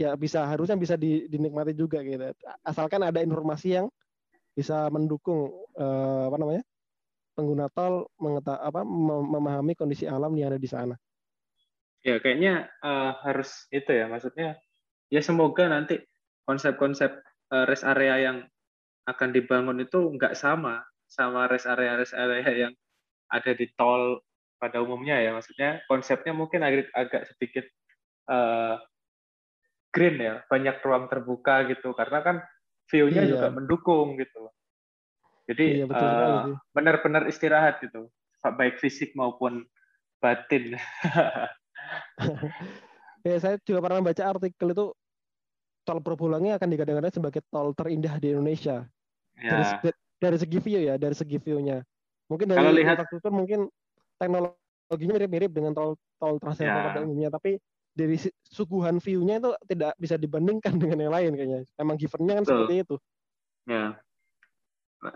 ya 0.00 0.16
bisa 0.16 0.44
harusnya 0.48 0.76
bisa 0.78 0.94
dinikmati 0.98 1.76
juga 1.76 2.00
gitu. 2.00 2.32
Asalkan 2.64 3.04
ada 3.04 3.20
informasi 3.20 3.80
yang 3.80 3.86
bisa 4.52 4.88
mendukung 4.92 5.48
uh, 5.80 6.28
apa 6.28 6.36
namanya 6.36 6.62
pengguna 7.32 7.66
tol 7.72 8.12
mengeta 8.20 8.60
apa 8.60 8.84
memahami 8.84 9.72
kondisi 9.72 10.04
alam 10.04 10.32
yang 10.36 10.52
ada 10.52 10.60
di 10.60 10.68
sana. 10.68 10.96
Ya 12.04 12.18
kayaknya 12.20 12.68
uh, 12.84 13.16
harus 13.24 13.68
itu 13.72 13.88
ya 13.88 14.10
maksudnya 14.10 14.58
ya 15.08 15.20
semoga 15.24 15.70
nanti 15.70 16.02
konsep-konsep 16.44 17.14
uh, 17.54 17.64
rest 17.64 17.86
area 17.86 18.20
yang 18.20 18.38
akan 19.08 19.30
dibangun 19.32 19.82
itu 19.82 19.98
nggak 20.18 20.34
sama 20.36 20.82
sama 21.08 21.46
rest 21.48 21.66
area 21.66 21.96
rest 21.96 22.14
area 22.14 22.68
yang 22.68 22.72
ada 23.32 23.52
di 23.56 23.70
tol 23.78 24.20
pada 24.60 24.78
umumnya 24.78 25.18
ya 25.18 25.34
maksudnya 25.34 25.82
konsepnya 25.90 26.30
mungkin 26.36 26.62
agak, 26.62 26.86
agak 26.94 27.22
sedikit 27.34 27.66
uh, 28.30 28.78
green 29.92 30.16
ya 30.18 30.34
banyak 30.48 30.80
ruang 30.80 31.06
terbuka 31.06 31.68
gitu 31.68 31.92
karena 31.92 32.18
kan 32.24 32.36
view-nya 32.88 33.22
iya. 33.22 33.30
juga 33.36 33.48
mendukung 33.52 34.16
gitu 34.18 34.48
jadi 35.46 35.84
iya, 35.84 35.86
uh, 35.86 36.56
benar-benar 36.72 37.28
istirahat 37.28 37.78
gitu 37.84 38.08
baik 38.42 38.82
fisik 38.82 39.14
maupun 39.14 39.62
batin 40.18 40.74
ya 43.26 43.36
saya 43.38 43.54
juga 43.62 43.84
pernah 43.84 44.02
baca 44.02 44.22
artikel 44.22 44.74
itu 44.74 44.86
tol 45.82 45.98
Probolangnya 46.02 46.58
akan 46.58 46.68
digadang-gadang 46.70 47.14
sebagai 47.14 47.42
tol 47.50 47.74
terindah 47.74 48.14
di 48.22 48.34
Indonesia. 48.34 48.86
Ya. 49.38 49.50
Dari, 49.82 49.90
dari 50.22 50.36
segi 50.38 50.58
view 50.62 50.80
ya, 50.86 50.94
dari 50.94 51.14
segi 51.14 51.36
view-nya. 51.42 51.82
Mungkin 52.30 52.46
dari 52.46 52.58
Kalau 52.62 52.72
lihat 52.72 52.96
infrastruktur 53.02 53.32
mungkin 53.34 53.60
teknologinya 54.16 55.14
mirip-mirip 55.18 55.50
dengan 55.50 55.72
tol 55.74 55.98
tol 56.22 56.38
trans 56.38 56.62
ya. 56.62 56.94
pada 56.94 57.02
umumnya, 57.02 57.34
tapi 57.34 57.58
dari 57.92 58.16
suguhan 58.48 58.98
view-nya 58.98 59.40
itu 59.40 59.50
tidak 59.68 59.92
bisa 60.00 60.16
dibandingkan 60.16 60.76
dengan 60.82 60.98
yang 61.08 61.12
lain 61.12 61.32
kayaknya. 61.36 61.60
Emang 61.76 61.96
given-nya 62.00 62.40
kan 62.40 62.44
Betul. 62.44 62.54
seperti 62.56 62.74
itu. 62.80 62.96
Ya. 63.68 63.86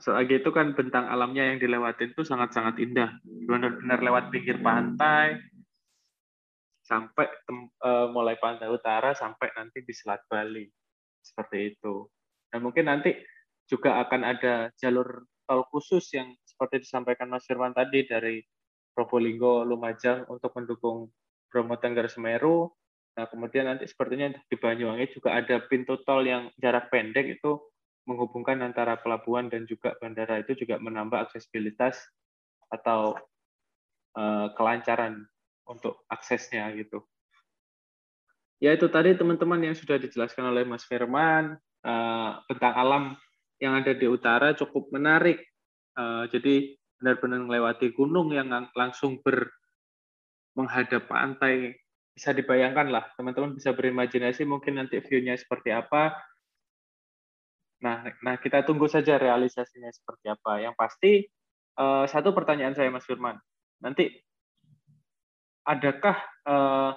Soal 0.03 0.27
itu 0.27 0.51
kan 0.51 0.75
bentang 0.75 1.07
alamnya 1.07 1.55
yang 1.55 1.59
dilewatin 1.63 2.11
itu 2.11 2.27
sangat-sangat 2.27 2.83
indah. 2.83 3.15
Benar-benar 3.23 4.03
lewat 4.03 4.35
pinggir 4.35 4.59
pantai, 4.59 5.39
sampai 6.87 7.27
uh, 7.83 8.07
mulai 8.15 8.39
pantai 8.39 8.71
utara 8.71 9.11
sampai 9.19 9.51
nanti 9.59 9.83
di 9.83 9.91
Selat 9.91 10.23
Bali 10.31 10.67
seperti 11.19 11.75
itu. 11.75 12.07
Dan 12.47 12.63
mungkin 12.63 12.87
nanti 12.87 13.11
juga 13.67 13.99
akan 14.07 14.23
ada 14.23 14.71
jalur 14.79 15.27
tol 15.47 15.67
khusus 15.75 16.07
yang 16.15 16.31
seperti 16.47 16.87
disampaikan 16.87 17.27
Mas 17.27 17.43
Firman 17.47 17.75
tadi 17.75 18.07
dari 18.07 18.39
Probolinggo 18.95 19.67
Lumajang 19.67 20.31
untuk 20.31 20.55
mendukung 20.55 21.11
Bromo 21.57 21.81
Tengger 21.81 22.13
Semeru. 22.13 22.69
Nah, 23.17 23.25
kemudian 23.33 23.65
nanti 23.65 23.89
sepertinya 23.89 24.29
di 24.29 24.57
Banyuwangi 24.61 25.09
juga 25.09 25.41
ada 25.41 25.57
pintu 25.65 25.97
tol 26.05 26.21
yang 26.21 26.53
jarak 26.61 26.93
pendek 26.93 27.41
itu 27.41 27.57
menghubungkan 28.05 28.61
antara 28.61 29.01
pelabuhan 29.01 29.49
dan 29.49 29.65
juga 29.65 29.97
bandara 29.97 30.45
itu 30.45 30.53
juga 30.53 30.77
menambah 30.77 31.25
aksesibilitas 31.25 31.97
atau 32.69 33.17
uh, 34.21 34.53
kelancaran 34.53 35.25
untuk 35.65 36.05
aksesnya 36.13 36.69
gitu. 36.77 37.01
Ya 38.61 38.77
itu 38.77 38.85
tadi 38.93 39.17
teman-teman 39.17 39.65
yang 39.65 39.77
sudah 39.77 39.97
dijelaskan 39.97 40.53
oleh 40.53 40.69
Mas 40.69 40.85
Firman 40.85 41.57
uh, 41.89 42.31
tentang 42.53 42.75
alam 42.77 43.05
yang 43.57 43.81
ada 43.81 43.97
di 43.97 44.05
utara 44.05 44.53
cukup 44.53 44.93
menarik. 44.93 45.41
Uh, 45.97 46.29
jadi 46.29 46.77
benar-benar 47.01 47.41
melewati 47.49 47.97
gunung 47.97 48.29
yang 48.37 48.53
langsung 48.77 49.25
ber 49.25 49.49
menghadap 50.57 51.07
pantai. 51.07 51.77
Bisa 52.17 52.33
dibayangkan 52.33 52.89
lah, 52.89 53.05
teman-teman 53.13 53.53
bisa 53.61 53.77
berimajinasi 53.77 54.49
mungkin 54.49 54.81
nanti 54.81 54.97
view-nya 55.05 55.37
seperti 55.37 55.69
apa. 55.69 56.17
Nah, 57.85 58.09
nah 58.25 58.41
kita 58.41 58.65
tunggu 58.65 58.89
saja 58.89 59.21
realisasinya 59.21 59.93
seperti 59.93 60.33
apa. 60.33 60.65
Yang 60.65 60.75
pasti 60.81 61.13
uh, 61.77 62.09
satu 62.09 62.33
pertanyaan 62.33 62.73
saya 62.73 62.89
Mas 62.89 63.05
Firman, 63.05 63.37
nanti 63.85 64.09
adakah 65.69 66.17
uh, 66.49 66.97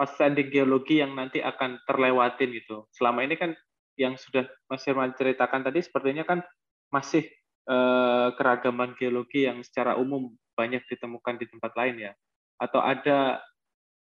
outstanding 0.00 0.48
geologi 0.48 1.04
yang 1.04 1.12
nanti 1.12 1.44
akan 1.44 1.84
terlewatin 1.84 2.56
gitu? 2.56 2.88
Selama 2.96 3.28
ini 3.28 3.36
kan 3.36 3.52
yang 4.00 4.16
sudah 4.16 4.48
Mas 4.72 4.84
Firman 4.88 5.12
ceritakan 5.12 5.68
tadi 5.68 5.84
sepertinya 5.84 6.24
kan 6.24 6.40
masih 6.88 7.28
uh, 7.68 8.32
keragaman 8.40 8.96
geologi 8.96 9.44
yang 9.44 9.60
secara 9.60 10.00
umum 10.00 10.32
banyak 10.56 10.80
ditemukan 10.88 11.36
di 11.36 11.46
tempat 11.52 11.76
lain 11.76 12.08
ya. 12.08 12.12
Atau 12.56 12.80
ada 12.80 13.40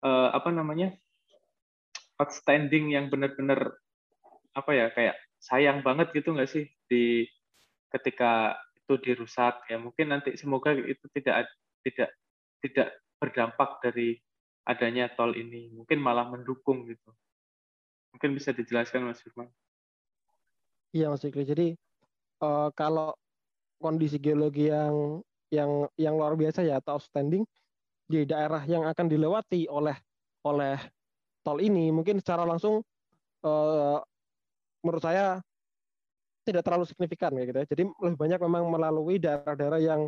uh, 0.03 0.29
apa 0.35 0.51
namanya 0.55 0.95
outstanding 2.19 2.95
yang 2.95 3.11
benar-benar 3.11 3.79
apa 4.55 4.71
ya 4.75 4.87
kayak 4.91 5.17
sayang 5.39 5.87
banget 5.87 6.11
gitu 6.15 6.35
nggak 6.35 6.51
sih 6.51 6.67
di 6.91 7.23
ketika 7.95 8.59
itu 8.75 8.99
dirusak 8.99 9.63
ya 9.71 9.79
mungkin 9.79 10.11
nanti 10.11 10.35
semoga 10.35 10.75
itu 10.75 11.07
tidak 11.15 11.47
tidak 11.87 12.11
tidak 12.59 12.89
berdampak 13.19 13.79
dari 13.83 14.19
adanya 14.69 15.09
tol 15.17 15.33
ini. 15.33 15.73
Mungkin 15.73 15.99
malah 15.99 16.29
mendukung 16.29 16.85
gitu. 16.85 17.11
Mungkin 18.15 18.37
bisa 18.37 18.53
dijelaskan 18.53 19.09
Mas 19.09 19.25
Firman. 19.25 19.49
Iya 20.93 21.13
Mas 21.13 21.25
Fikri. 21.25 21.45
Jadi 21.45 21.67
uh, 22.45 22.69
kalau 22.77 23.17
kondisi 23.81 24.21
geologi 24.21 24.69
yang 24.69 25.23
yang 25.49 25.89
yang 25.97 26.15
luar 26.21 26.37
biasa 26.37 26.61
ya 26.61 26.77
atau 26.81 27.01
outstanding 27.01 27.49
di 28.09 28.25
daerah 28.25 28.65
yang 28.65 28.89
akan 28.89 29.07
dilewati 29.07 29.69
oleh 29.69 29.95
oleh 30.49 30.81
tol 31.45 31.61
ini 31.61 31.93
mungkin 31.93 32.19
secara 32.25 32.49
langsung 32.49 32.81
uh, 33.45 34.01
menurut 34.81 35.03
saya 35.05 35.45
tidak 36.49 36.65
terlalu 36.65 36.89
signifikan 36.89 37.37
ya 37.37 37.45
gitu 37.45 37.59
ya. 37.61 37.67
Jadi 37.69 37.83
lebih 37.85 38.17
banyak 38.17 38.41
memang 38.41 38.65
melalui 38.73 39.21
daerah-daerah 39.21 39.81
yang 39.85 40.01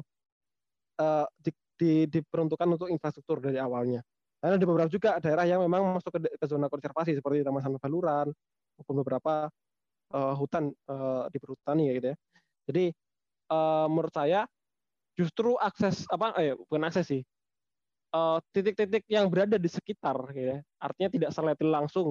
uh, 0.97 1.27
di, 1.37 1.51
di, 1.77 1.93
diperuntukkan 2.09 2.81
untuk 2.81 2.89
infrastruktur 2.89 3.45
dari 3.45 3.61
awalnya. 3.61 4.01
Karena 4.41 4.57
ada 4.57 4.65
beberapa 4.65 4.89
juga 4.89 5.21
daerah 5.21 5.45
yang 5.45 5.61
memang 5.61 6.01
masuk 6.01 6.17
ke, 6.17 6.33
ke 6.33 6.47
zona 6.49 6.73
konservasi 6.73 7.13
seperti 7.13 7.45
Taman 7.45 7.61
Sanur 7.61 7.77
Baluran 7.77 8.33
maupun 8.81 8.95
beberapa 9.05 9.53
uh, 10.17 10.35
hutan 10.41 10.73
uh, 10.89 11.29
di 11.29 11.37
perhutani 11.37 11.93
ya 11.93 11.95
gitu 12.01 12.07
ya. 12.09 12.17
Jadi 12.73 12.85
uh, 13.53 13.87
menurut 13.93 14.15
saya 14.17 14.49
justru 15.13 15.61
akses 15.61 16.09
apa 16.09 16.33
eh 16.41 16.57
bukan 16.57 16.89
akses 16.89 17.05
sih 17.05 17.21
titik-titik 18.51 19.07
uh, 19.07 19.11
yang 19.11 19.27
berada 19.31 19.57
di 19.57 19.71
sekitar 19.71 20.17
gitu 20.35 20.57
ya. 20.57 20.59
Artinya 20.83 21.09
tidak 21.11 21.31
seletil 21.31 21.71
langsung 21.71 22.09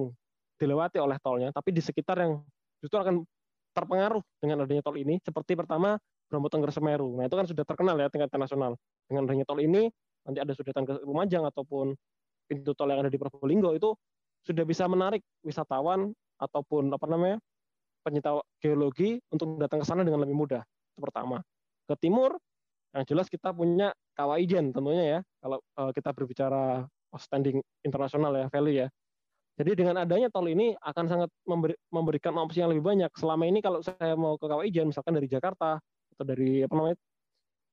dilewati 0.60 1.00
oleh 1.00 1.16
tolnya, 1.20 1.48
tapi 1.52 1.72
di 1.72 1.80
sekitar 1.80 2.20
yang 2.20 2.44
justru 2.80 3.00
akan 3.00 3.24
terpengaruh 3.72 4.20
dengan 4.42 4.66
adanya 4.66 4.82
tol 4.82 4.98
ini 4.98 5.16
seperti 5.22 5.54
pertama 5.54 5.96
Bromo 6.28 6.50
Tengger 6.50 6.74
Semeru. 6.74 7.16
Nah, 7.16 7.26
itu 7.26 7.36
kan 7.36 7.46
sudah 7.46 7.64
terkenal 7.64 7.96
ya 7.96 8.08
tingkat 8.12 8.28
internasional. 8.28 8.76
Dengan 9.06 9.26
adanya 9.26 9.44
tol 9.48 9.60
ini, 9.62 9.88
nanti 10.26 10.38
ada 10.38 10.52
sudetan 10.52 10.84
ke 10.84 11.00
Lumajang 11.02 11.46
ataupun 11.48 11.94
pintu 12.50 12.72
tol 12.74 12.90
yang 12.90 13.06
ada 13.06 13.10
di 13.12 13.18
Probolinggo 13.18 13.72
itu 13.74 13.94
sudah 14.44 14.64
bisa 14.64 14.88
menarik 14.88 15.22
wisatawan 15.44 16.10
ataupun 16.40 16.88
apa 16.90 17.06
namanya 17.06 17.36
penyita 18.00 18.40
geologi 18.58 19.20
untuk 19.28 19.60
datang 19.60 19.84
ke 19.84 19.86
sana 19.86 20.02
dengan 20.02 20.24
lebih 20.24 20.34
mudah. 20.34 20.64
Itu 20.96 21.00
pertama. 21.04 21.44
Ke 21.84 21.94
timur, 22.00 22.38
yang 22.96 23.04
jelas 23.06 23.28
kita 23.28 23.52
punya 23.52 23.92
Kawaijen 24.16 24.72
tentunya 24.74 25.04
ya, 25.04 25.20
kalau 25.40 25.58
uh, 25.80 25.90
kita 25.90 26.12
berbicara 26.12 26.84
standing 27.18 27.58
internasional 27.82 28.30
ya, 28.36 28.46
value 28.52 28.86
ya. 28.86 28.88
Jadi 29.58 29.76
dengan 29.76 30.00
adanya 30.00 30.32
tol 30.32 30.48
ini 30.48 30.72
akan 30.78 31.04
sangat 31.04 31.30
memberi, 31.44 31.76
memberikan 31.92 32.32
opsi 32.40 32.64
yang 32.64 32.72
lebih 32.72 32.86
banyak. 32.86 33.12
Selama 33.18 33.44
ini 33.44 33.60
kalau 33.60 33.84
saya 33.84 34.16
mau 34.16 34.40
ke 34.40 34.46
Kawah 34.48 34.64
Ijen, 34.64 34.88
misalkan 34.88 35.12
dari 35.12 35.28
Jakarta 35.28 35.76
atau 36.16 36.24
dari 36.24 36.64
apa 36.64 36.74
namanya 36.76 36.96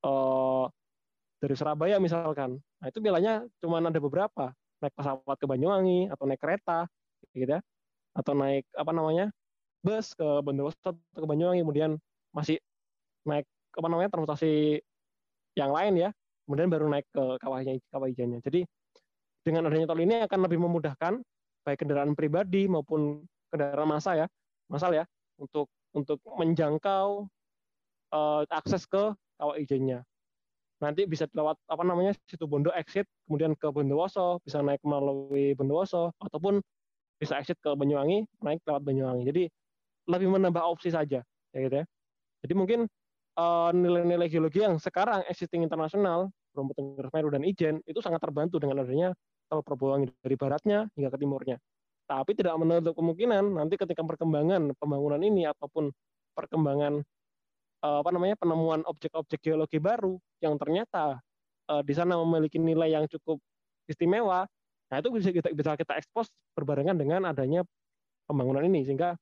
uh, 0.04 0.66
dari 1.38 1.54
Surabaya 1.54 2.02
misalkan, 2.02 2.58
nah 2.82 2.88
itu 2.90 2.98
bilangnya 3.00 3.46
cuma 3.62 3.80
ada 3.80 4.02
beberapa. 4.02 4.52
Naik 4.78 4.94
pesawat 4.94 5.38
ke 5.42 5.50
Banyuwangi 5.50 6.10
atau 6.14 6.30
naik 6.30 6.38
kereta, 6.38 6.86
gitu 7.34 7.50
ya, 7.58 7.62
atau 8.14 8.34
naik 8.38 8.62
apa 8.78 8.92
namanya 8.94 9.34
bus 9.82 10.14
ke 10.14 10.28
Bondowoso 10.46 10.78
atau 10.82 10.94
ke 10.94 11.26
Banyuwangi, 11.26 11.66
kemudian 11.66 11.92
masih 12.30 12.62
naik 13.26 13.46
apa 13.74 13.88
namanya 13.90 14.10
transportasi 14.14 14.82
yang 15.58 15.74
lain 15.74 15.98
ya, 15.98 16.10
kemudian 16.48 16.72
baru 16.72 16.88
naik 16.88 17.04
ke 17.12 17.24
kawahnya 17.44 17.76
kawah 17.92 18.08
ijennya. 18.08 18.40
Jadi 18.40 18.64
dengan 19.44 19.68
adanya 19.68 19.92
tol 19.92 20.00
ini 20.00 20.24
akan 20.24 20.40
lebih 20.48 20.64
memudahkan 20.64 21.20
baik 21.68 21.84
kendaraan 21.84 22.16
pribadi 22.16 22.72
maupun 22.72 23.28
kendaraan 23.52 23.84
massa 23.84 24.16
ya, 24.16 24.26
masal 24.72 24.96
ya, 24.96 25.04
untuk 25.36 25.68
untuk 25.92 26.24
menjangkau 26.24 27.28
uh, 28.16 28.42
akses 28.48 28.88
ke 28.88 29.12
kawah 29.36 29.60
ijennya. 29.60 30.08
Nanti 30.80 31.10
bisa 31.10 31.26
lewat 31.34 31.58
apa 31.68 31.84
namanya 31.84 32.14
situ 32.30 32.46
Bondo 32.48 32.70
exit, 32.72 33.10
kemudian 33.26 33.58
ke 33.58 33.68
Bondowoso, 33.68 34.40
bisa 34.46 34.62
naik 34.62 34.80
melalui 34.86 35.58
Bondowoso, 35.58 36.14
ataupun 36.22 36.62
bisa 37.18 37.36
exit 37.42 37.58
ke 37.60 37.74
Banyuwangi, 37.74 38.24
naik 38.46 38.62
lewat 38.64 38.86
Banyuwangi. 38.86 39.26
Jadi 39.26 39.44
lebih 40.08 40.28
menambah 40.38 40.62
opsi 40.62 40.94
saja, 40.94 41.26
ya 41.26 41.60
gitu 41.60 41.76
ya. 41.82 41.86
Jadi 42.46 42.54
mungkin 42.54 42.80
uh, 43.38 43.70
nilai-nilai 43.72 44.28
geologi 44.28 44.66
yang 44.66 44.82
sekarang 44.82 45.24
existing 45.30 45.64
internasional, 45.64 46.34
Bromo 46.52 46.74
Tengger 46.74 47.08
Semeru 47.14 47.30
dan 47.30 47.46
Ijen 47.46 47.76
itu 47.86 48.02
sangat 48.02 48.20
terbantu 48.20 48.58
dengan 48.58 48.82
adanya 48.82 49.14
tol 49.48 49.62
Probowangi 49.62 50.10
dari 50.20 50.36
baratnya 50.36 50.90
hingga 50.98 51.14
ke 51.14 51.18
timurnya. 51.22 51.58
Tapi 52.08 52.34
tidak 52.34 52.58
menutup 52.58 52.98
kemungkinan 52.98 53.62
nanti 53.62 53.78
ketika 53.78 54.02
perkembangan 54.02 54.74
pembangunan 54.80 55.22
ini 55.22 55.46
ataupun 55.46 55.92
perkembangan 56.34 57.04
uh, 57.84 57.98
apa 58.02 58.10
namanya 58.10 58.36
penemuan 58.40 58.82
objek-objek 58.88 59.44
geologi 59.44 59.78
baru 59.78 60.18
yang 60.42 60.58
ternyata 60.58 61.20
uh, 61.70 61.82
di 61.84 61.94
sana 61.94 62.18
memiliki 62.18 62.58
nilai 62.58 62.96
yang 62.96 63.06
cukup 63.12 63.38
istimewa, 63.88 64.48
nah 64.92 64.98
itu 65.00 65.10
bisa 65.14 65.30
kita 65.32 65.52
bisa 65.52 65.76
kita 65.76 65.96
ekspos 66.00 66.28
berbarengan 66.56 66.96
dengan 66.96 67.28
adanya 67.28 67.64
pembangunan 68.28 68.64
ini 68.68 68.84
sehingga 68.84 69.16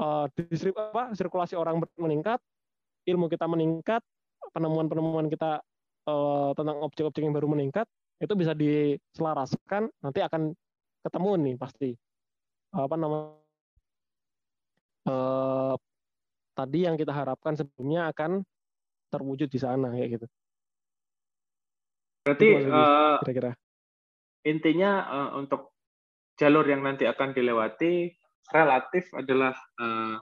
uh, 0.00 0.26
apa, 0.28 1.02
sirkulasi 1.16 1.56
orang 1.56 1.80
meningkat, 1.96 2.40
ilmu 3.06 3.30
kita 3.30 3.46
meningkat, 3.46 4.02
penemuan-penemuan 4.52 5.30
kita 5.30 5.62
uh, 6.10 6.50
tentang 6.52 6.82
objek-objek 6.82 7.22
yang 7.22 7.34
baru 7.34 7.46
meningkat, 7.50 7.86
itu 8.20 8.32
bisa 8.34 8.52
diselaraskan 8.56 9.88
nanti 10.00 10.20
akan 10.24 10.52
ketemu 11.04 11.30
nih 11.38 11.54
pasti 11.60 11.90
apa 12.72 12.96
namanya 12.98 13.38
uh, 15.06 15.74
tadi 16.56 16.88
yang 16.88 16.96
kita 16.96 17.12
harapkan 17.12 17.54
sebelumnya 17.54 18.10
akan 18.10 18.42
terwujud 19.12 19.48
di 19.52 19.60
sana 19.60 19.92
kayak 19.92 20.18
gitu. 20.18 20.26
Berarti 22.26 22.48
uh, 22.66 23.20
kira-kira 23.22 23.52
intinya 24.46 24.90
uh, 25.06 25.30
untuk 25.38 25.76
jalur 26.38 26.66
yang 26.66 26.82
nanti 26.82 27.06
akan 27.06 27.34
dilewati 27.34 28.10
relatif 28.50 29.10
adalah 29.14 29.54
uh, 29.78 30.18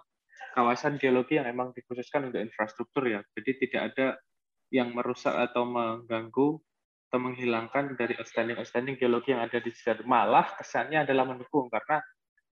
kawasan 0.55 0.97
geologi 1.03 1.37
yang 1.39 1.51
memang 1.51 1.75
dikhususkan 1.75 2.31
untuk 2.31 2.41
infrastruktur 2.43 3.05
ya. 3.07 3.21
Jadi 3.35 3.51
tidak 3.67 3.83
ada 3.93 4.07
yang 4.71 4.95
merusak 4.95 5.35
atau 5.35 5.67
mengganggu 5.67 6.59
atau 7.11 7.19
menghilangkan 7.23 7.95
dari 7.95 8.19
outstanding-outstanding 8.19 8.99
geologi 8.99 9.35
yang 9.35 9.47
ada 9.47 9.63
di 9.63 9.71
sekitar. 9.71 10.03
Malah 10.03 10.59
kesannya 10.59 11.07
adalah 11.07 11.27
mendukung 11.27 11.71
karena 11.71 12.03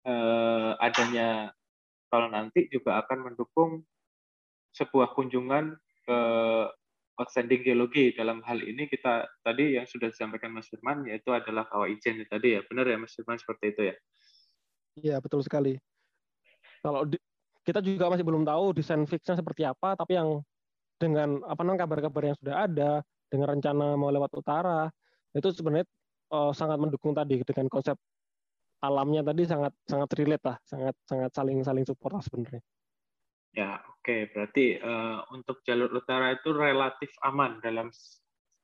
eh, 0.02 0.72
adanya 0.82 1.54
kalau 2.08 2.26
nanti 2.32 2.66
juga 2.72 2.98
akan 3.04 3.32
mendukung 3.32 3.84
sebuah 4.72 5.12
kunjungan 5.12 5.76
ke 6.08 6.20
outstanding 7.18 7.66
geologi 7.66 8.14
dalam 8.14 8.40
hal 8.46 8.62
ini 8.62 8.86
kita 8.86 9.26
tadi 9.42 9.76
yang 9.76 9.84
sudah 9.84 10.08
disampaikan 10.08 10.54
Mas 10.54 10.70
Firman 10.70 11.04
yaitu 11.04 11.34
adalah 11.34 11.66
kawah 11.66 11.90
ijen 11.90 12.22
tadi 12.30 12.56
ya 12.56 12.60
benar 12.64 12.86
ya 12.86 12.96
Mas 12.96 13.12
Firman 13.12 13.36
seperti 13.36 13.74
itu 13.74 13.82
ya 13.90 13.96
Iya 14.98 15.16
betul 15.18 15.42
sekali 15.42 15.82
kalau 16.78 17.02
di, 17.04 17.18
kita 17.68 17.84
juga 17.84 18.08
masih 18.08 18.24
belum 18.24 18.48
tahu 18.48 18.72
desain 18.72 19.04
fixnya 19.04 19.36
seperti 19.36 19.68
apa 19.68 19.92
tapi 19.92 20.16
yang 20.16 20.40
dengan 20.96 21.44
apa 21.44 21.60
namanya 21.60 21.84
kabar-kabar 21.84 22.32
yang 22.32 22.36
sudah 22.40 22.64
ada 22.64 22.90
dengan 23.28 23.52
rencana 23.52 23.92
mau 24.00 24.08
lewat 24.08 24.32
utara 24.40 24.88
itu 25.36 25.52
sebenarnya 25.52 25.84
uh, 26.32 26.52
sangat 26.56 26.80
mendukung 26.80 27.12
tadi 27.12 27.44
dengan 27.44 27.68
konsep 27.68 28.00
alamnya 28.78 29.26
tadi 29.26 29.42
sangat 29.44 29.74
sangat 29.84 30.08
relate 30.14 30.44
lah, 30.46 30.56
sangat 30.62 30.94
sangat 31.06 31.30
saling 31.34 31.58
saling 31.66 31.84
support 31.84 32.14
lah 32.14 32.22
sebenarnya. 32.22 32.62
Ya, 33.56 33.82
oke. 33.82 34.06
Okay. 34.06 34.20
Berarti 34.30 34.66
uh, 34.78 35.26
untuk 35.34 35.64
jalur 35.66 35.90
utara 35.90 36.36
itu 36.36 36.54
relatif 36.54 37.10
aman 37.26 37.58
dalam 37.58 37.90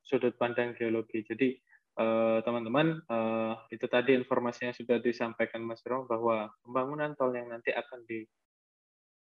sudut 0.05 0.37
pandang 0.37 0.77
geologi. 0.77 1.25
Jadi 1.25 1.57
eh, 1.97 2.39
teman-teman 2.45 3.01
uh, 3.09 3.57
uh, 3.57 3.73
itu 3.73 3.89
tadi 3.89 4.13
informasinya 4.13 4.77
sudah 4.77 5.01
disampaikan 5.01 5.65
Mas 5.65 5.81
Rom 5.89 6.05
bahwa 6.05 6.53
pembangunan 6.61 7.17
tol 7.17 7.33
yang 7.33 7.49
nanti 7.49 7.73
akan 7.73 8.05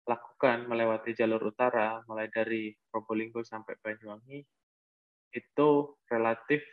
dilakukan 0.09 0.64
melewati 0.64 1.12
jalur 1.12 1.53
utara 1.53 2.01
mulai 2.09 2.33
dari 2.33 2.73
Probolinggo 2.88 3.44
sampai 3.44 3.77
Banyuwangi 3.77 4.40
itu 5.37 5.68
relatif 6.09 6.64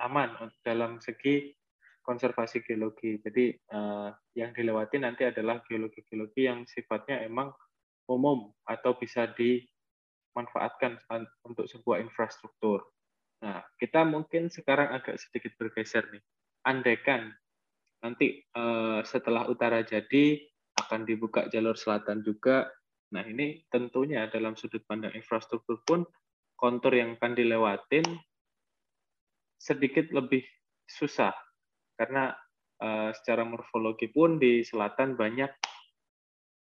aman 0.00 0.48
dalam 0.64 0.96
segi 0.96 1.52
konservasi 2.00 2.64
geologi. 2.64 3.20
Jadi 3.20 3.52
uh, 3.76 4.08
yang 4.32 4.56
dilewati 4.56 4.96
nanti 4.96 5.28
adalah 5.28 5.60
geologi-geologi 5.68 6.48
yang 6.48 6.64
sifatnya 6.64 7.20
emang 7.20 7.52
umum 8.08 8.48
atau 8.64 8.96
bisa 8.96 9.28
dimanfaatkan 9.36 10.96
untuk 11.44 11.68
sebuah 11.68 12.00
infrastruktur. 12.00 12.80
Nah, 13.44 13.60
kita 13.76 14.08
mungkin 14.08 14.48
sekarang 14.48 14.88
agak 14.96 15.20
sedikit 15.20 15.52
bergeser 15.60 16.08
nih. 16.08 16.24
Andaikan 16.64 17.28
nanti 18.00 18.40
uh, 18.56 19.04
setelah 19.04 19.52
utara 19.52 19.84
jadi 19.84 20.51
akan 20.86 21.06
dibuka 21.06 21.46
jalur 21.48 21.78
selatan 21.78 22.26
juga. 22.26 22.66
Nah, 23.12 23.22
ini 23.22 23.62
tentunya 23.68 24.26
dalam 24.26 24.56
sudut 24.56 24.82
pandang 24.88 25.12
infrastruktur 25.12 25.84
pun 25.84 26.02
kontur 26.56 26.94
yang 26.94 27.18
akan 27.18 27.34
dilewatin 27.34 28.06
sedikit 29.58 30.10
lebih 30.10 30.42
susah 30.86 31.34
karena 31.94 32.34
uh, 32.82 33.10
secara 33.14 33.46
morfologi 33.46 34.10
pun 34.10 34.42
di 34.42 34.66
selatan 34.66 35.14
banyak 35.14 35.50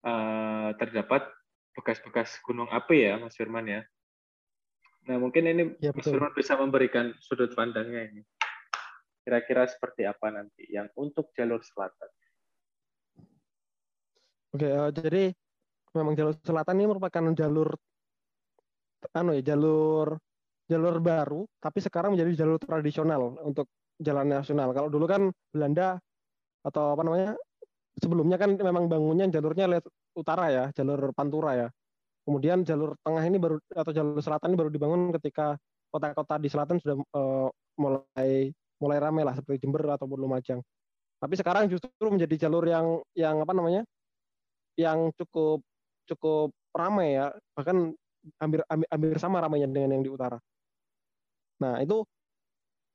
uh, 0.07 0.71
terdapat 0.79 1.27
bekas-bekas 1.75 2.39
gunung 2.47 2.71
api 2.71 3.11
ya 3.11 3.19
Mas 3.19 3.35
Firman 3.35 3.67
ya. 3.67 3.83
Nah 5.11 5.19
mungkin 5.19 5.51
ini 5.51 5.63
ya, 5.83 5.91
Mas 5.91 6.07
Firman 6.07 6.31
bisa 6.39 6.55
memberikan 6.55 7.11
sudut 7.19 7.51
pandangnya 7.59 8.15
ini. 8.15 8.23
Kira-kira 9.27 9.67
seperti 9.67 10.07
apa 10.07 10.31
nanti 10.31 10.69
yang 10.71 10.87
untuk 10.95 11.35
jalur 11.35 11.63
selatan? 11.65 12.11
Oke, 14.55 14.71
uh, 14.71 14.91
jadi 14.95 15.35
memang 15.99 16.15
jalur 16.15 16.35
selatan 16.47 16.79
ini 16.79 16.87
merupakan 16.87 17.25
jalur 17.35 17.75
anu 19.13 19.37
ya 19.37 19.43
jalur 19.53 20.17
jalur 20.65 20.97
baru 21.03 21.45
tapi 21.61 21.79
sekarang 21.85 22.17
menjadi 22.17 22.47
jalur 22.47 22.59
tradisional 22.63 23.35
untuk 23.43 23.67
jalan 23.99 24.31
nasional. 24.31 24.71
Kalau 24.71 24.87
dulu 24.87 25.11
kan 25.11 25.35
Belanda 25.51 25.99
atau 26.63 26.95
apa 26.95 27.03
namanya 27.03 27.31
sebelumnya 27.99 28.39
kan 28.39 28.55
memang 28.55 28.87
bangunnya 28.87 29.27
jalurnya 29.27 29.67
lewat 29.71 29.87
utara 30.15 30.47
ya, 30.51 30.65
jalur 30.71 31.11
Pantura 31.11 31.53
ya. 31.59 31.69
Kemudian 32.25 32.63
jalur 32.63 32.95
tengah 33.03 33.27
ini 33.27 33.37
baru 33.37 33.59
atau 33.75 33.93
jalur 33.93 34.23
selatan 34.23 34.55
ini 34.55 34.59
baru 34.59 34.71
dibangun 34.71 35.13
ketika 35.21 35.59
kota-kota 35.91 36.39
di 36.39 36.49
selatan 36.49 36.79
sudah 36.79 36.97
uh, 37.13 37.51
mulai 37.75 38.55
mulai 38.79 38.99
ramai 39.03 39.23
lah 39.27 39.35
seperti 39.35 39.67
Jember 39.67 39.83
ataupun 39.83 40.19
Lumajang. 40.19 40.63
Tapi 41.19 41.35
sekarang 41.39 41.67
justru 41.67 42.07
menjadi 42.07 42.47
jalur 42.47 42.65
yang 42.67 43.03
yang 43.19 43.43
apa 43.43 43.51
namanya? 43.51 43.83
Yang 44.79 45.11
cukup 45.15 45.63
cukup 46.09 46.53
ramai 46.75 47.19
ya. 47.19 47.33
Bahkan 47.57 47.77
hampir, 48.41 48.61
hampir, 48.69 49.17
sama 49.21 49.41
ramainya 49.41 49.69
dengan 49.69 49.97
yang 49.99 50.05
di 50.05 50.11
utara. 50.13 50.39
Nah, 51.61 51.81
itu 51.81 52.03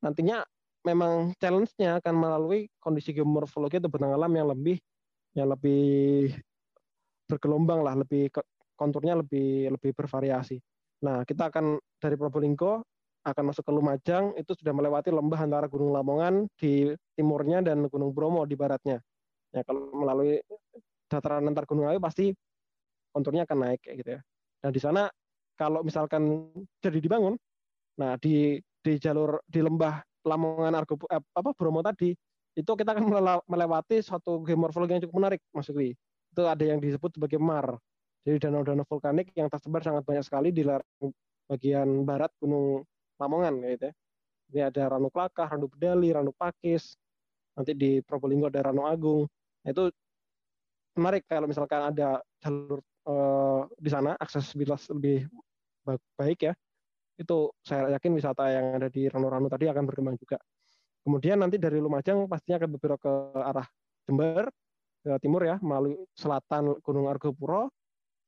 nantinya 0.04 0.44
memang 0.84 1.36
challenge-nya 1.38 2.00
akan 2.00 2.16
melalui 2.16 2.72
kondisi 2.80 3.12
geomorfologi 3.12 3.78
atau 3.84 3.92
benang 3.92 4.16
alam 4.16 4.32
yang 4.32 4.48
lebih 4.48 4.80
yang 5.36 5.52
lebih 5.52 6.34
bergelombang 7.30 7.86
lah, 7.86 7.94
lebih 8.00 8.32
konturnya 8.74 9.20
lebih 9.20 9.70
lebih 9.76 9.92
bervariasi. 9.94 10.58
Nah, 11.06 11.24
kita 11.24 11.52
akan 11.52 11.80
dari 12.00 12.16
Probolinggo 12.20 12.84
akan 13.24 13.52
masuk 13.52 13.68
ke 13.68 13.72
Lumajang 13.76 14.32
itu 14.40 14.56
sudah 14.56 14.72
melewati 14.72 15.12
lembah 15.12 15.40
antara 15.44 15.68
Gunung 15.68 15.92
Lamongan 15.92 16.48
di 16.56 16.88
timurnya 17.14 17.60
dan 17.60 17.86
Gunung 17.92 18.16
Bromo 18.16 18.48
di 18.48 18.56
baratnya. 18.56 19.04
Ya, 19.52 19.62
kalau 19.68 19.92
melalui 19.92 20.40
dataran 21.10 21.50
antar 21.50 21.66
gunung 21.66 21.90
api 21.90 22.00
pasti 22.00 22.26
konturnya 23.10 23.44
akan 23.50 23.58
naik 23.66 23.82
kayak 23.82 23.96
gitu 24.06 24.10
ya. 24.16 24.22
Nah, 24.64 24.70
di 24.70 24.80
sana 24.80 25.02
kalau 25.58 25.82
misalkan 25.82 26.54
jadi 26.80 27.02
dibangun, 27.02 27.36
nah 28.00 28.16
di 28.22 28.62
di 28.80 28.94
jalur 28.96 29.42
di 29.44 29.60
lembah 29.60 30.00
Lamongan 30.24 30.78
Argo 30.78 30.96
eh, 31.10 31.20
apa 31.20 31.50
Bromo 31.52 31.84
tadi 31.84 32.16
itu 32.56 32.72
kita 32.76 32.92
akan 32.92 33.08
melewati 33.48 34.04
suatu 34.04 34.44
geomorfologi 34.44 35.00
yang 35.00 35.04
cukup 35.08 35.16
menarik, 35.24 35.42
Mas. 35.56 35.70
Itu 35.70 36.42
ada 36.44 36.60
yang 36.60 36.84
disebut 36.84 37.16
sebagai 37.16 37.40
MAR. 37.40 37.80
Jadi 38.28 38.46
danau-danau 38.46 38.84
vulkanik 38.84 39.32
yang 39.32 39.48
tersebar 39.48 39.80
sangat 39.80 40.04
banyak 40.04 40.28
sekali 40.28 40.52
di 40.52 40.68
bagian 41.48 42.04
barat 42.04 42.30
Gunung 42.38 42.84
Lamongan 43.16 43.64
gitu 43.64 43.88
ya. 43.90 43.94
Ini 44.50 44.62
ada 44.74 44.98
Ranu 44.98 45.14
Klakah, 45.14 45.56
Ranu 45.56 45.70
Bedali, 45.70 46.10
Ranu 46.10 46.34
Pakis, 46.34 46.98
nanti 47.54 47.78
di 47.78 48.02
Probolinggo 48.02 48.50
ada 48.50 48.66
Ranu 48.66 48.84
Agung. 48.90 49.24
Nah, 49.64 49.70
itu 49.70 49.94
menarik 51.00 51.24
kalau 51.26 51.48
misalkan 51.48 51.82
ada 51.96 52.20
jalur 52.44 52.84
uh, 53.08 53.66
di 53.80 53.90
sana 53.90 54.14
aksesibilitas 54.20 54.92
lebih 54.92 55.26
baik 56.20 56.52
ya. 56.52 56.54
Itu 57.20 57.52
saya 57.64 57.92
yakin 58.00 58.16
wisata 58.16 58.48
yang 58.48 58.66
ada 58.80 58.88
di 58.88 59.08
Ranu-Ranu 59.08 59.52
tadi 59.52 59.68
akan 59.68 59.84
berkembang 59.88 60.16
juga. 60.20 60.40
Kemudian 61.04 61.40
nanti 61.40 61.58
dari 61.58 61.80
Lumajang 61.80 62.28
pastinya 62.28 62.64
akan 62.64 62.70
berbelok 62.76 63.00
ke 63.02 63.14
arah 63.40 63.68
Jember, 64.08 64.48
ke 65.00 65.12
timur 65.24 65.42
ya, 65.48 65.56
melalui 65.64 65.96
selatan 66.16 66.80
Gunung 66.84 67.08
Argopuro. 67.08 67.72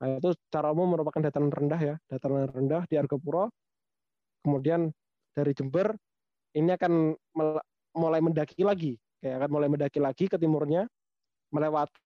Nah, 0.02 0.18
itu 0.18 0.34
secara 0.34 0.74
umum 0.74 0.98
merupakan 0.98 1.22
dataran 1.22 1.54
rendah 1.54 1.78
ya, 1.78 1.96
dataran 2.10 2.50
rendah 2.50 2.84
di 2.90 2.96
Argopuro. 2.98 3.54
Kemudian 4.42 4.90
dari 5.36 5.54
Jember 5.54 5.94
ini 6.58 6.74
akan 6.74 7.16
mulai 7.96 8.20
mendaki 8.20 8.66
lagi, 8.66 8.98
kayak 9.22 9.46
akan 9.46 9.50
mulai 9.52 9.70
mendaki 9.70 10.00
lagi 10.02 10.26
ke 10.28 10.36
timurnya, 10.42 10.90
melewati 11.54 11.92
eh, 11.96 12.11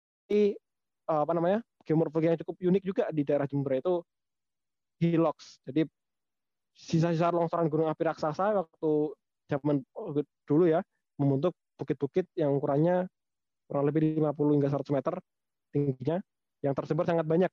apa 1.06 1.32
namanya 1.32 1.62
geomorfologi 1.86 2.26
yang 2.34 2.40
cukup 2.42 2.54
unik 2.58 2.82
juga 2.82 3.04
di 3.14 3.22
daerah 3.22 3.46
Jember 3.46 3.78
itu 3.78 4.02
Hilox. 4.98 5.62
Jadi 5.62 5.86
sisa-sisa 6.76 7.32
longsoran 7.32 7.70
gunung 7.70 7.88
api 7.88 8.02
raksasa 8.04 8.52
waktu 8.64 8.92
zaman 9.46 9.80
dulu 10.44 10.66
ya 10.66 10.82
membentuk 11.16 11.54
bukit-bukit 11.78 12.26
yang 12.36 12.56
ukurannya 12.58 13.06
kurang 13.70 13.84
lebih 13.86 14.18
50 14.20 14.56
hingga 14.58 14.68
100 14.72 14.96
meter 14.96 15.14
tingginya 15.70 16.18
yang 16.64 16.74
tersebar 16.74 17.04
sangat 17.06 17.26
banyak 17.28 17.52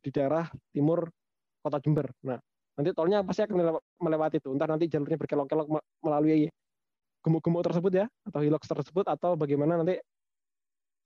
di 0.00 0.10
daerah 0.12 0.48
timur 0.74 1.08
kota 1.60 1.78
Jember. 1.80 2.08
Nah, 2.24 2.40
nanti 2.76 2.90
tolnya 2.96 3.20
pasti 3.20 3.44
akan 3.44 3.78
melewati 4.00 4.40
itu. 4.40 4.48
Entah 4.52 4.68
nanti 4.68 4.88
jalurnya 4.88 5.16
berkelok-kelok 5.20 5.66
melalui 6.00 6.48
gemuk-gemuk 7.20 7.60
tersebut 7.60 7.92
ya, 7.92 8.06
atau 8.24 8.40
hilux 8.40 8.64
tersebut, 8.64 9.04
atau 9.04 9.36
bagaimana 9.36 9.84
nanti 9.84 10.00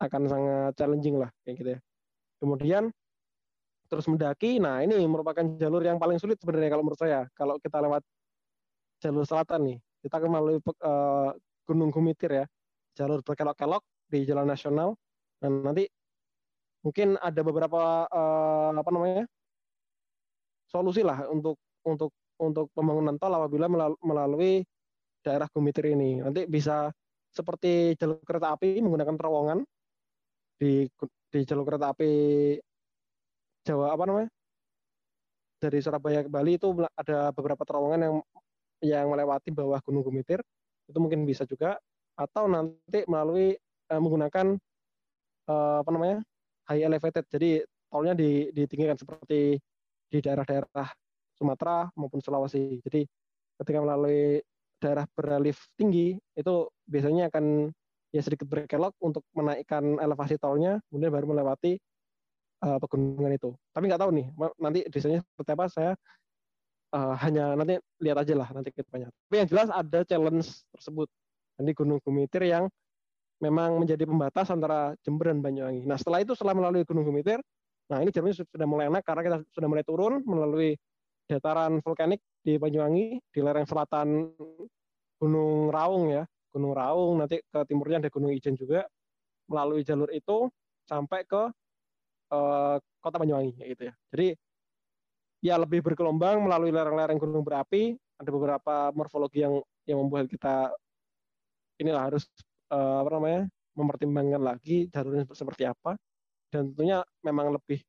akan 0.02 0.22
sangat 0.26 0.72
challenging 0.78 1.16
lah, 1.18 1.30
kayak 1.46 1.57
gitu 1.61 1.70
ya. 1.76 1.80
Kemudian 2.42 2.90
terus 3.87 4.11
mendaki, 4.11 4.59
nah 4.59 4.83
ini 4.83 4.98
merupakan 5.07 5.44
jalur 5.61 5.85
yang 5.85 6.00
paling 6.00 6.18
sulit 6.18 6.40
sebenarnya 6.40 6.72
kalau 6.74 6.83
menurut 6.83 7.00
saya. 7.00 7.28
Kalau 7.37 7.61
kita 7.62 7.78
lewat 7.78 8.02
jalur 8.98 9.24
selatan 9.28 9.61
nih, 9.70 9.78
kita 10.02 10.14
akan 10.18 10.30
melalui 10.33 10.59
uh, 10.83 11.30
Gunung 11.68 11.94
Gumitir 11.94 12.42
ya, 12.42 12.44
jalur 12.98 13.22
berkelok-kelok 13.22 13.85
di 14.11 14.26
jalan 14.26 14.50
nasional. 14.50 14.98
Dan 15.38 15.62
nanti 15.62 15.85
mungkin 16.83 17.16
ada 17.20 17.40
beberapa 17.44 18.09
uh, 18.09 18.72
apa 18.74 18.90
namanya 18.92 19.24
solusi 20.68 21.04
lah 21.04 21.28
untuk 21.28 21.61
untuk 21.87 22.11
untuk 22.40 22.66
pembangunan 22.74 23.14
tol 23.20 23.30
apabila 23.30 23.70
melalui 24.02 24.64
daerah 25.22 25.46
Gumitir 25.52 25.94
ini. 25.94 26.18
Nanti 26.18 26.50
bisa 26.50 26.90
seperti 27.30 27.94
jalur 27.98 28.18
kereta 28.22 28.54
api 28.54 28.83
menggunakan 28.83 29.14
terowongan 29.18 29.59
di 30.58 30.86
di 31.34 31.40
jalur 31.42 31.66
kereta 31.66 31.90
api 31.90 32.12
Jawa 33.64 33.96
apa 33.96 34.04
namanya? 34.04 34.30
Dari 35.58 35.78
Surabaya 35.80 36.20
ke 36.20 36.28
Bali 36.28 36.60
itu 36.60 36.68
ada 36.92 37.32
beberapa 37.32 37.64
terowongan 37.64 38.00
yang 38.04 38.14
yang 38.84 39.06
melewati 39.08 39.48
bawah 39.48 39.80
Gunung 39.80 40.04
Gumitir 40.04 40.44
itu 40.84 40.98
mungkin 41.00 41.24
bisa 41.24 41.48
juga. 41.48 41.80
Atau 42.14 42.46
nanti 42.46 43.02
melalui 43.08 43.56
uh, 43.90 44.00
menggunakan 44.00 44.54
uh, 45.48 45.80
apa 45.80 45.90
namanya? 45.90 46.18
High 46.68 46.84
elevated. 46.84 47.24
Jadi 47.32 47.64
tolnya 47.88 48.12
di, 48.12 48.52
ditinggikan 48.52 49.00
seperti 49.00 49.56
di 50.12 50.18
daerah-daerah 50.20 50.88
Sumatera 51.34 51.88
maupun 51.96 52.20
Sulawesi. 52.20 52.84
Jadi 52.84 53.02
ketika 53.58 53.78
melalui 53.80 54.44
daerah 54.78 55.08
berelief 55.16 55.64
tinggi 55.80 56.20
itu 56.36 56.54
biasanya 56.84 57.32
akan 57.32 57.72
ya 58.14 58.22
sedikit 58.22 58.46
berkelok 58.46 58.94
untuk 59.03 59.27
menaikkan 59.35 59.98
elevasi 59.98 60.38
tolnya 60.38 60.79
kemudian 60.87 61.11
baru 61.11 61.35
melewati 61.35 61.74
uh, 62.62 62.79
pegunungan 62.79 63.35
itu 63.35 63.50
tapi 63.74 63.90
nggak 63.90 64.00
tahu 64.07 64.11
nih 64.14 64.27
nanti 64.62 64.87
desainnya 64.87 65.27
seperti 65.35 65.50
apa 65.50 65.64
saya 65.66 65.92
uh, 66.94 67.14
hanya 67.18 67.59
nanti 67.59 67.74
lihat 67.98 68.22
aja 68.22 68.35
lah 68.38 68.48
nanti 68.55 68.70
kita 68.70 68.87
banyak. 68.87 69.11
Tapi 69.11 69.35
yang 69.35 69.48
jelas 69.50 69.68
ada 69.74 70.00
challenge 70.07 70.62
tersebut. 70.70 71.11
Ini 71.59 71.70
Gunung 71.74 71.98
Gumitir 72.03 72.42
yang 72.46 72.66
memang 73.42 73.79
menjadi 73.79 74.07
pembatas 74.07 74.50
antara 74.50 74.94
Jember 75.03 75.31
dan 75.31 75.42
Banyuwangi. 75.42 75.87
Nah 75.87 75.98
setelah 75.98 76.22
itu 76.22 76.35
setelah 76.35 76.55
melalui 76.55 76.87
Gunung 76.87 77.07
Gumitir, 77.07 77.38
nah 77.90 78.03
ini 78.03 78.11
jalannya 78.11 78.42
sudah 78.42 78.66
mulai 78.66 78.90
enak 78.90 79.03
karena 79.07 79.22
kita 79.22 79.37
sudah 79.55 79.68
mulai 79.70 79.85
turun 79.87 80.22
melalui 80.27 80.79
dataran 81.31 81.79
vulkanik 81.83 82.22
di 82.42 82.59
Banyuwangi, 82.59 83.22
di 83.31 83.40
lereng 83.42 83.66
selatan 83.66 84.35
Gunung 85.18 85.70
Raung 85.70 86.11
ya, 86.11 86.27
Gunung 86.54 86.72
Raung, 86.72 87.18
nanti 87.18 87.42
ke 87.42 87.60
timurnya 87.66 87.98
ada 87.98 88.10
Gunung 88.14 88.30
Ijen 88.30 88.54
juga, 88.54 88.86
melalui 89.50 89.82
jalur 89.82 90.08
itu 90.14 90.46
sampai 90.86 91.26
ke 91.26 91.50
uh, 92.30 92.76
kota 93.02 93.16
Banyuwangi 93.18 93.58
gitu 93.58 93.90
ya. 93.90 93.94
Jadi 94.14 94.28
ya 95.44 95.54
lebih 95.60 95.84
bergelombang 95.84 96.40
melalui 96.40 96.70
lereng-lereng 96.72 97.18
gunung 97.18 97.44
berapi. 97.44 97.98
Ada 98.14 98.30
beberapa 98.30 98.94
morfologi 98.94 99.42
yang 99.42 99.58
yang 99.84 99.98
membuat 100.00 100.30
kita 100.30 100.70
inilah 101.82 102.08
harus 102.08 102.24
uh, 102.70 103.02
apa 103.02 103.10
namanya 103.18 103.40
mempertimbangkan 103.74 104.42
lagi 104.42 104.86
jalurnya 104.88 105.26
seperti 105.34 105.66
apa 105.66 105.98
dan 106.54 106.70
tentunya 106.70 107.02
memang 107.26 107.50
lebih 107.50 107.82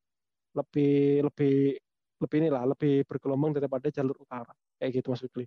lebih 0.58 1.22
lebih 1.30 1.78
lebih 2.18 2.36
inilah 2.42 2.62
lebih 2.66 3.06
bergelombang 3.06 3.54
daripada 3.54 3.86
jalur 3.94 4.18
utara 4.18 4.50
kayak 4.82 4.98
gitu 4.98 5.14
Mas 5.14 5.22
Fikri. 5.22 5.46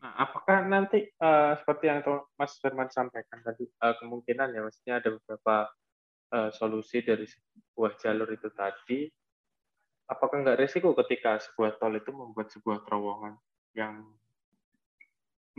Nah, 0.00 0.16
apakah 0.16 0.64
nanti 0.64 1.04
uh, 1.20 1.52
seperti 1.60 1.92
yang 1.92 2.00
Mas 2.40 2.56
Firman 2.56 2.88
sampaikan 2.88 3.44
tadi 3.44 3.68
uh, 3.84 3.92
kemungkinan 4.00 4.48
ya 4.56 4.60
maksudnya 4.64 4.94
ada 4.96 5.12
beberapa 5.12 5.68
uh, 6.32 6.48
solusi 6.56 7.04
dari 7.04 7.28
sebuah 7.28 8.00
jalur 8.00 8.32
itu 8.32 8.48
tadi 8.56 9.12
apakah 10.08 10.40
nggak 10.40 10.56
resiko 10.56 10.96
ketika 11.04 11.36
sebuah 11.44 11.76
tol 11.76 11.92
itu 11.94 12.10
membuat 12.16 12.48
sebuah 12.48 12.82
terowongan 12.88 13.36
yang 13.76 14.08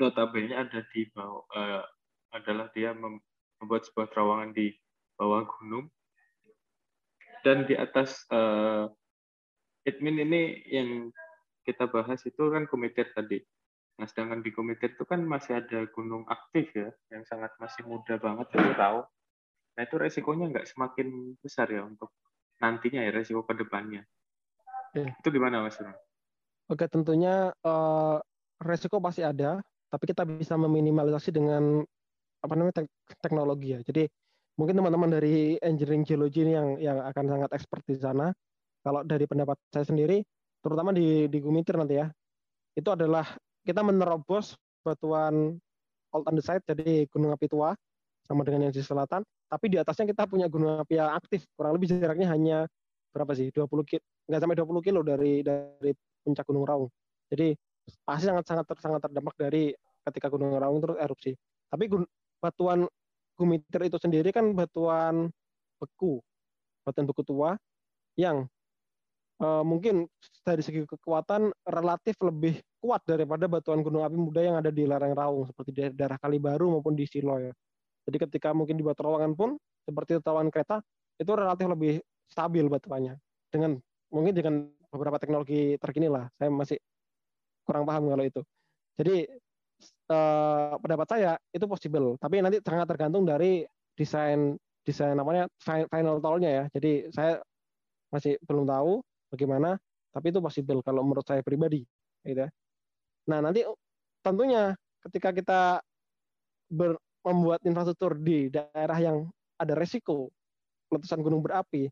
notabene 0.01 0.57
ada 0.57 0.81
di 0.89 1.05
bawah 1.13 1.45
uh, 1.53 1.85
adalah 2.33 2.65
dia 2.73 2.97
membuat 2.97 3.85
sebuah 3.85 4.09
terowongan 4.09 4.57
di 4.57 4.73
bawah 5.21 5.45
gunung 5.45 5.85
dan 7.45 7.69
di 7.69 7.77
atas 7.77 8.25
uh, 8.33 8.89
admin 9.85 10.25
ini 10.25 10.41
yang 10.65 10.89
kita 11.65 11.85
bahas 11.89 12.21
itu 12.25 12.41
kan 12.49 12.65
komitir 12.65 13.09
tadi. 13.13 13.41
Nah, 13.99 14.07
sedangkan 14.07 14.39
di 14.41 14.51
komitir 14.55 14.95
itu 14.95 15.03
kan 15.03 15.21
masih 15.25 15.61
ada 15.61 15.85
gunung 15.91 16.23
aktif 16.29 16.71
ya, 16.73 16.89
yang 17.11 17.23
sangat 17.27 17.51
masih 17.59 17.85
muda 17.85 18.17
banget, 18.17 18.47
kita 18.49 18.73
tahu. 18.73 18.99
Nah, 19.77 19.81
itu 19.83 19.95
resikonya 19.99 20.45
nggak 20.51 20.67
semakin 20.67 21.37
besar 21.39 21.67
ya 21.69 21.85
untuk 21.85 22.11
nantinya 22.61 23.01
ya, 23.03 23.11
resiko 23.11 23.43
ke 23.45 23.53
depannya. 23.57 24.03
Yeah. 24.95 25.15
Itu 25.23 25.31
gimana 25.31 25.63
Mas 25.63 25.79
Oke, 26.71 26.87
tentunya 26.87 27.51
uh, 27.67 28.17
resiko 28.63 29.03
pasti 29.03 29.23
ada, 29.23 29.59
tapi 29.91 30.07
kita 30.07 30.23
bisa 30.23 30.55
meminimalisasi 30.55 31.35
dengan 31.35 31.83
apa 32.41 32.53
namanya 32.55 32.87
teknologi 33.19 33.75
ya. 33.75 33.79
Jadi 33.83 34.07
mungkin 34.55 34.79
teman-teman 34.79 35.09
dari 35.11 35.59
engineering 35.59 36.07
geology 36.07 36.47
ini 36.47 36.53
yang 36.55 36.69
yang 36.79 36.97
akan 37.03 37.25
sangat 37.27 37.49
expert 37.53 37.83
di 37.85 37.95
sana. 37.99 38.31
Kalau 38.81 39.05
dari 39.05 39.29
pendapat 39.29 39.59
saya 39.69 39.85
sendiri, 39.85 40.25
terutama 40.63 40.89
di 40.89 41.29
di 41.29 41.37
Gumitir 41.37 41.77
nanti 41.77 42.01
ya, 42.01 42.07
itu 42.73 42.89
adalah 42.89 43.27
kita 43.65 43.81
menerobos 43.85 44.57
batuan 44.81 45.57
old 46.11 46.25
andesite 46.27 46.65
jadi 46.65 47.05
gunung 47.09 47.31
api 47.31 47.47
tua 47.47 47.77
sama 48.25 48.45
dengan 48.47 48.69
yang 48.69 48.73
di 48.73 48.83
selatan, 48.83 49.21
tapi 49.51 49.65
di 49.67 49.77
atasnya 49.81 50.07
kita 50.07 50.23
punya 50.29 50.47
gunung 50.47 50.79
api 50.79 50.95
yang 50.95 51.11
aktif, 51.15 51.43
kurang 51.55 51.75
lebih 51.75 51.91
jaraknya 51.91 52.31
hanya 52.31 52.57
berapa 53.11 53.35
sih? 53.35 53.51
20 53.51 53.67
kilo 53.83 54.03
nggak 54.31 54.39
sampai 54.39 54.55
20 54.55 54.87
kilo 54.87 54.99
dari 55.03 55.43
dari 55.43 55.91
puncak 56.23 56.45
Gunung 56.47 56.63
Raung. 56.63 56.87
Jadi 57.27 57.51
pasti 58.07 58.31
sangat 58.31 58.45
sangat 58.47 58.65
ter, 58.71 58.77
sangat 58.79 59.01
terdampak 59.03 59.35
dari 59.35 59.75
ketika 60.07 60.31
Gunung 60.31 60.55
Raung 60.55 60.79
terus 60.79 60.97
erupsi. 61.01 61.31
Tapi 61.67 61.91
batuan 62.39 62.87
Gumitir 63.35 63.81
itu 63.89 63.97
sendiri 63.97 64.29
kan 64.29 64.53
batuan 64.53 65.33
beku. 65.81 66.21
Batuan 66.85 67.09
beku 67.09 67.25
tua 67.25 67.57
yang 68.15 68.45
uh, 69.41 69.63
mungkin 69.65 70.05
dari 70.45 70.61
segi 70.61 70.85
kekuatan 70.85 71.51
relatif 71.67 72.15
lebih 72.21 72.61
kuat 72.81 73.01
daripada 73.05 73.49
batuan 73.49 73.81
gunung 73.81 74.05
api 74.05 74.17
muda 74.17 74.41
yang 74.41 74.55
ada 74.61 74.69
di 74.69 74.85
lereng 74.85 75.13
Raung 75.17 75.49
seperti 75.49 75.69
di 75.73 75.81
daerah 75.93 76.17
Kalibaru 76.21 76.79
maupun 76.79 76.93
di 76.93 77.05
Silo 77.09 77.37
ya. 77.41 77.53
Jadi 78.05 78.17
ketika 78.17 78.53
mungkin 78.53 78.77
dibuat 78.77 78.97
terowongan 78.97 79.37
pun 79.37 79.57
seperti 79.85 80.21
terowongan 80.21 80.49
kereta 80.49 80.81
itu 81.17 81.31
relatif 81.33 81.65
lebih 81.69 81.93
stabil 82.29 82.65
batuannya 82.65 83.13
dengan 83.53 83.77
mungkin 84.09 84.33
dengan 84.33 84.53
beberapa 84.89 85.21
teknologi 85.21 85.77
terkini 85.77 86.09
lah 86.09 86.25
saya 86.39 86.49
masih 86.49 86.77
kurang 87.65 87.85
paham 87.85 88.09
kalau 88.09 88.25
itu 88.25 88.41
jadi 88.97 89.25
uh, 90.11 90.77
pendapat 90.77 91.07
saya 91.09 91.31
itu 91.49 91.65
possible, 91.65 92.19
tapi 92.19 92.43
nanti 92.43 92.59
sangat 92.61 92.87
tergantung 92.89 93.23
dari 93.25 93.65
desain 93.95 94.55
desain 94.81 95.13
namanya 95.13 95.45
final 95.61 96.17
tollnya 96.19 96.49
ya. 96.49 96.63
Jadi 96.73 97.09
saya 97.13 97.39
masih 98.11 98.35
belum 98.43 98.67
tahu 98.67 99.01
bagaimana, 99.31 99.79
tapi 100.11 100.29
itu 100.29 100.43
possible 100.43 100.83
kalau 100.83 101.01
menurut 101.01 101.23
saya 101.23 101.39
pribadi, 101.41 101.87
gitu 102.27 102.45
ya. 102.45 102.49
Nah 103.31 103.39
nanti 103.39 103.63
tentunya 104.21 104.75
ketika 105.07 105.31
kita 105.31 105.61
ber, 106.69 106.99
membuat 107.25 107.63
infrastruktur 107.65 108.19
di 108.19 108.51
daerah 108.51 108.99
yang 108.99 109.17
ada 109.57 109.73
resiko 109.73 110.29
letusan 110.91 111.23
gunung 111.23 111.39
berapi, 111.39 111.87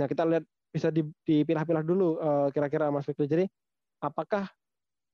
nah 0.00 0.08
kita 0.08 0.24
lihat 0.24 0.44
bisa 0.72 0.88
dipilah-pilah 1.24 1.84
dulu 1.84 2.16
eh, 2.16 2.48
kira-kira 2.56 2.88
Mas 2.88 3.04
Fikri. 3.04 3.28
Jadi 3.28 3.44
apakah 4.00 4.48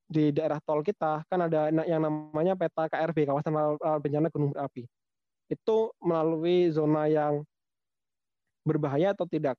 di 0.05 0.31
daerah 0.31 0.61
tol 0.61 0.85
kita 0.85 1.25
kan 1.27 1.49
ada 1.49 1.73
yang 1.89 2.05
namanya 2.05 2.53
peta 2.55 2.87
KRB 2.93 3.25
kawasan 3.25 3.81
bencana 3.81 4.29
gunung 4.29 4.53
berapi 4.53 4.85
itu 5.49 5.77
melalui 6.01 6.69
zona 6.73 7.09
yang 7.09 7.41
berbahaya 8.65 9.13
atau 9.13 9.29
tidak 9.29 9.57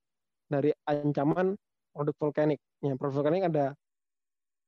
dari 0.50 0.74
ancaman 0.86 1.54
produk 1.96 2.16
vulkanik. 2.20 2.60
Ya, 2.84 2.94
produk 3.00 3.24
vulkanik 3.24 3.48
ada 3.48 3.72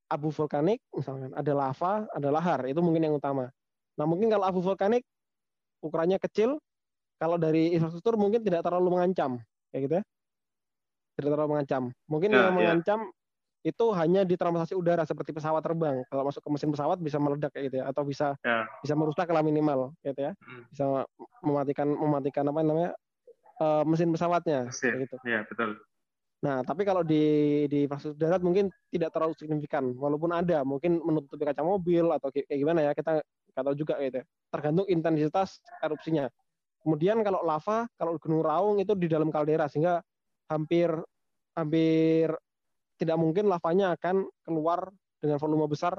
abu 0.08 0.32
vulkanik, 0.32 0.80
misalkan 0.96 1.36
ada 1.36 1.52
lava, 1.52 2.08
ada 2.16 2.30
lahar, 2.32 2.64
itu 2.64 2.80
mungkin 2.80 3.04
yang 3.04 3.20
utama. 3.20 3.52
Nah 4.00 4.06
mungkin 4.08 4.32
kalau 4.32 4.48
abu 4.48 4.64
vulkanik 4.64 5.04
ukurannya 5.84 6.16
kecil, 6.24 6.56
kalau 7.20 7.36
dari 7.36 7.76
infrastruktur 7.76 8.16
mungkin 8.16 8.40
tidak 8.40 8.64
terlalu 8.64 8.96
mengancam, 8.96 9.44
kayak 9.76 9.82
gitu 9.84 9.94
ya. 10.00 10.04
Tidak 11.20 11.30
terlalu 11.34 11.60
mengancam. 11.60 11.84
Mungkin 12.08 12.30
ya, 12.32 12.36
yang 12.40 12.48
ya. 12.48 12.54
mengancam 12.56 13.00
itu 13.66 13.86
hanya 14.00 14.24
di 14.24 14.40
transportasi 14.40 14.80
udara 14.80 15.04
seperti 15.04 15.36
pesawat 15.36 15.60
terbang. 15.60 16.00
Kalau 16.08 16.24
masuk 16.24 16.40
ke 16.40 16.50
mesin 16.56 16.72
pesawat 16.72 16.98
bisa 17.04 17.20
meledak 17.20 17.52
kayak 17.52 17.66
gitu 17.68 17.76
ya, 17.84 17.86
atau 17.92 18.08
bisa 18.08 18.38
ya. 18.48 18.64
bisa 18.80 18.96
merusak 18.96 19.28
lah 19.28 19.44
minimal, 19.44 19.92
gitu 20.08 20.24
ya. 20.24 20.32
Hmm. 20.40 20.64
Bisa 20.72 20.86
mematikan 21.44 21.88
mematikan 21.90 22.46
apa 22.48 22.60
namanya 22.64 22.92
uh, 23.60 23.84
mesin 23.84 24.14
pesawatnya, 24.16 24.72
kayak 24.72 25.10
gitu. 25.10 25.16
Iya 25.28 25.44
betul. 25.52 25.76
Nah, 26.38 26.62
tapi 26.62 26.86
kalau 26.86 27.02
di 27.02 27.66
di 27.66 27.90
infrastruktur 27.90 28.30
darat 28.30 28.46
mungkin 28.46 28.70
tidak 28.94 29.10
terlalu 29.10 29.34
signifikan, 29.34 29.98
walaupun 29.98 30.30
ada, 30.30 30.62
mungkin 30.62 31.02
menutupi 31.02 31.42
kaca 31.42 31.66
mobil 31.66 32.14
atau 32.14 32.30
kayak 32.30 32.46
gimana 32.54 32.86
ya, 32.86 32.92
kita 32.94 33.26
nggak 33.26 33.64
tahu 33.66 33.76
juga 33.76 33.98
gitu. 34.06 34.22
Ya. 34.22 34.26
Tergantung 34.54 34.86
intensitas 34.86 35.58
erupsinya. 35.82 36.30
Kemudian 36.86 37.26
kalau 37.26 37.42
lava, 37.42 37.90
kalau 37.98 38.22
Gunung 38.22 38.46
Raung 38.46 38.78
itu 38.78 38.94
di 38.94 39.10
dalam 39.10 39.34
kaldera 39.34 39.66
sehingga 39.66 39.98
hampir 40.46 40.94
hampir 41.58 42.30
tidak 43.02 43.18
mungkin 43.18 43.50
lavanya 43.50 43.98
akan 43.98 44.30
keluar 44.46 44.94
dengan 45.18 45.42
volume 45.42 45.66
besar 45.66 45.98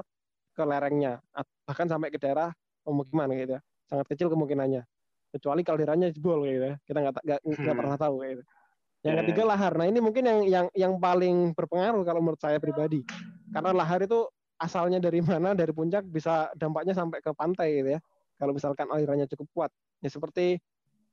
ke 0.55 0.63
lerengnya, 0.63 1.19
bahkan 1.67 1.87
sampai 1.91 2.15
ke 2.15 2.19
daerah 2.19 2.55
pemukiman 2.87 3.27
gitu 3.35 3.59
ya. 3.59 3.61
Sangat 3.91 4.07
kecil 4.07 4.31
kemungkinannya. 4.31 4.87
Kecuali 5.35 5.61
kalderanya 5.67 6.07
jebol 6.15 6.47
gitu 6.47 6.63
ya. 6.63 6.75
Kita 6.87 6.97
nggak 7.03 7.13
nggak 7.27 7.41
hmm. 7.43 7.75
pernah 7.75 7.97
tahu 7.99 8.15
gitu. 8.23 8.43
Yang 8.99 9.15
yeah. 9.15 9.23
ketiga 9.23 9.43
lahar. 9.47 9.73
Nah 9.79 9.87
ini 9.87 9.99
mungkin 10.03 10.23
yang 10.27 10.39
yang 10.43 10.65
yang 10.75 10.93
paling 10.99 11.55
berpengaruh 11.55 12.03
kalau 12.03 12.19
menurut 12.19 12.41
saya 12.41 12.59
pribadi. 12.59 13.03
Karena 13.55 13.71
lahar 13.71 14.03
itu 14.03 14.27
asalnya 14.59 14.99
dari 14.99 15.23
mana, 15.23 15.55
dari 15.55 15.71
puncak 15.71 16.03
bisa 16.03 16.51
dampaknya 16.59 16.91
sampai 16.91 17.23
ke 17.23 17.31
pantai 17.31 17.79
gitu 17.79 17.89
ya. 17.95 17.99
Kalau 18.35 18.51
misalkan 18.51 18.91
alirannya 18.91 19.27
cukup 19.31 19.47
kuat. 19.55 19.71
Ya 20.03 20.11
seperti 20.11 20.59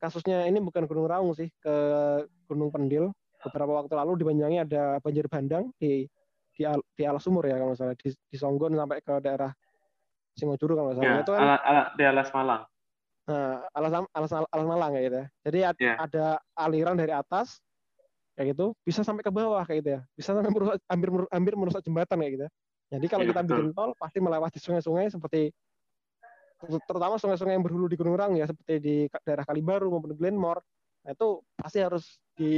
kasusnya 0.03 0.45
ini 0.47 0.59
bukan 0.59 0.83
Gunung 0.83 1.07
Raung 1.07 1.31
sih, 1.31 1.47
ke 1.63 1.75
Gunung 2.47 2.71
Pendil. 2.71 3.11
Beberapa 3.39 3.83
waktu 3.83 3.93
lalu 3.95 4.19
di 4.19 4.23
Banyuwangi 4.27 4.59
ada 4.67 4.99
banjir 4.99 5.29
bandang 5.31 5.71
di 5.79 6.03
di, 6.57 6.65
di 6.97 7.03
alas 7.05 7.21
sumur 7.21 7.45
ya 7.45 7.61
kalau 7.61 7.77
misalnya 7.77 7.95
di, 8.01 8.09
di 8.09 8.37
Songgon 8.37 8.73
sampai 8.73 8.97
ke 9.05 9.13
daerah 9.21 9.53
Singojuru 10.33 10.73
kalau 10.73 10.89
misalnya 10.93 11.21
ya, 11.21 11.21
itu 11.21 11.31
kan 11.33 11.41
ala, 11.41 11.57
ala, 11.61 11.83
di 11.93 12.03
alas 12.05 12.29
Malang. 12.33 12.63
Nah, 13.27 13.53
alas 13.73 13.91
alas 14.13 14.31
alas 14.33 14.65
Malang 14.65 14.89
kayak 14.93 15.05
gitu 15.05 15.17
ya. 15.17 15.27
Jadi 15.45 15.59
ya. 15.81 15.93
ada 16.01 16.25
aliran 16.57 16.97
dari 16.97 17.13
atas 17.13 17.61
kayak 18.37 18.53
gitu 18.53 18.77
bisa 18.85 19.01
sampai 19.01 19.25
ke 19.25 19.33
bawah 19.33 19.65
kayak 19.65 19.81
gitu 19.81 19.89
ya. 19.97 20.01
Bisa 20.13 20.37
sampai 20.37 20.53
merusak, 20.53 20.77
hampir 20.85 21.09
hampir 21.33 21.53
merusak 21.57 21.81
jembatan 21.81 22.17
kayak 22.21 22.33
gitu 22.37 22.43
ya. 22.45 22.51
Jadi 22.87 23.05
kalau 23.09 23.23
ya, 23.25 23.29
kita 23.33 23.41
betul. 23.43 23.49
bikin 23.57 23.67
tol 23.73 23.91
pasti 23.97 24.19
melewati 24.21 24.57
sungai-sungai 24.61 25.05
seperti 25.09 25.41
terutama 26.85 27.17
sungai-sungai 27.17 27.53
yang 27.57 27.65
berhulu 27.65 27.85
di 27.89 27.97
Gunung 27.97 28.17
Rang 28.17 28.33
ya 28.37 28.45
seperti 28.45 28.73
di 28.81 28.95
daerah 29.25 29.45
Kalibaru 29.45 29.93
maupun 29.93 30.17
Glenmore 30.17 30.61
nah, 31.05 31.13
itu 31.17 31.41
pasti 31.57 31.81
harus 31.81 32.21
di 32.37 32.53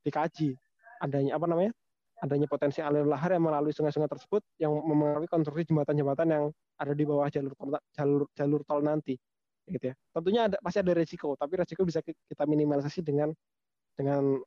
dikaji. 0.00 0.56
Adanya 1.00 1.36
apa 1.36 1.44
namanya 1.44 1.72
adanya 2.20 2.44
potensi 2.44 2.84
alir 2.84 3.08
lahar 3.08 3.32
yang 3.32 3.44
melalui 3.48 3.72
sungai-sungai 3.72 4.08
tersebut 4.08 4.44
yang 4.60 4.72
mempengaruhi 4.72 5.28
konstruksi 5.28 5.72
jembatan-jembatan 5.72 6.26
yang 6.28 6.44
ada 6.76 6.92
di 6.92 7.04
bawah 7.08 7.28
jalur 7.32 7.52
tol, 7.56 7.72
jalur 7.96 8.22
jalur 8.36 8.60
tol 8.64 8.80
nanti 8.84 9.16
gitu 9.64 9.92
ya. 9.92 9.94
Tentunya 10.12 10.40
ada 10.48 10.56
pasti 10.60 10.78
ada 10.80 10.92
resiko 10.92 11.36
tapi 11.36 11.52
resiko 11.56 11.84
bisa 11.84 12.04
kita 12.04 12.44
minimalisasi 12.44 13.00
dengan 13.00 13.32
dengan 13.96 14.40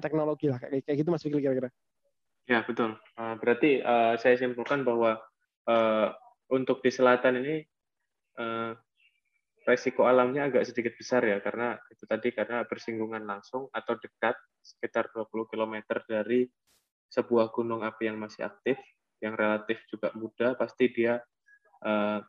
teknologi 0.00 0.46
lah 0.50 0.58
kayak 0.58 0.86
kayak 0.86 0.96
gitu 1.02 1.08
Mas 1.10 1.22
Fikri 1.22 1.42
kira-kira. 1.42 1.70
Ya 2.44 2.60
betul. 2.64 2.96
Uh, 3.16 3.34
berarti 3.40 3.80
uh, 3.80 4.20
saya 4.20 4.36
simpulkan 4.36 4.84
bahwa 4.84 5.16
uh, 5.68 6.08
untuk 6.52 6.84
di 6.84 6.92
selatan 6.92 7.40
ini 7.40 7.56
uh, 8.36 8.76
resiko 9.64 10.04
alamnya 10.04 10.52
agak 10.52 10.68
sedikit 10.68 10.92
besar 11.00 11.24
ya 11.24 11.40
karena 11.40 11.80
itu 11.88 12.04
tadi 12.04 12.28
karena 12.36 12.68
bersinggungan 12.68 13.24
langsung 13.24 13.72
atau 13.72 13.96
dekat 13.96 14.36
sekitar 14.60 15.08
20 15.16 15.48
km 15.48 15.74
dari 16.04 16.44
sebuah 17.08 17.48
gunung 17.48 17.80
api 17.80 18.12
yang 18.12 18.20
masih 18.20 18.44
aktif 18.44 18.76
yang 19.24 19.32
relatif 19.32 19.80
juga 19.88 20.12
muda 20.12 20.52
pasti 20.52 20.92
dia 20.92 21.16
uh, 21.80 22.20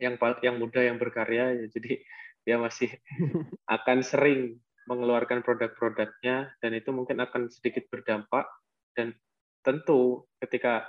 yang 0.00 0.16
yang 0.40 0.56
muda 0.56 0.80
yang 0.80 0.96
berkarya 0.96 1.60
ya, 1.60 1.66
jadi 1.68 2.00
dia 2.46 2.56
masih 2.56 2.88
akan 3.76 4.00
sering 4.00 4.56
mengeluarkan 4.86 5.42
produk-produknya 5.42 6.56
dan 6.62 6.70
itu 6.74 6.90
mungkin 6.94 7.18
akan 7.22 7.50
sedikit 7.50 7.86
berdampak 7.90 8.46
dan 8.94 9.12
tentu 9.66 10.24
ketika 10.38 10.86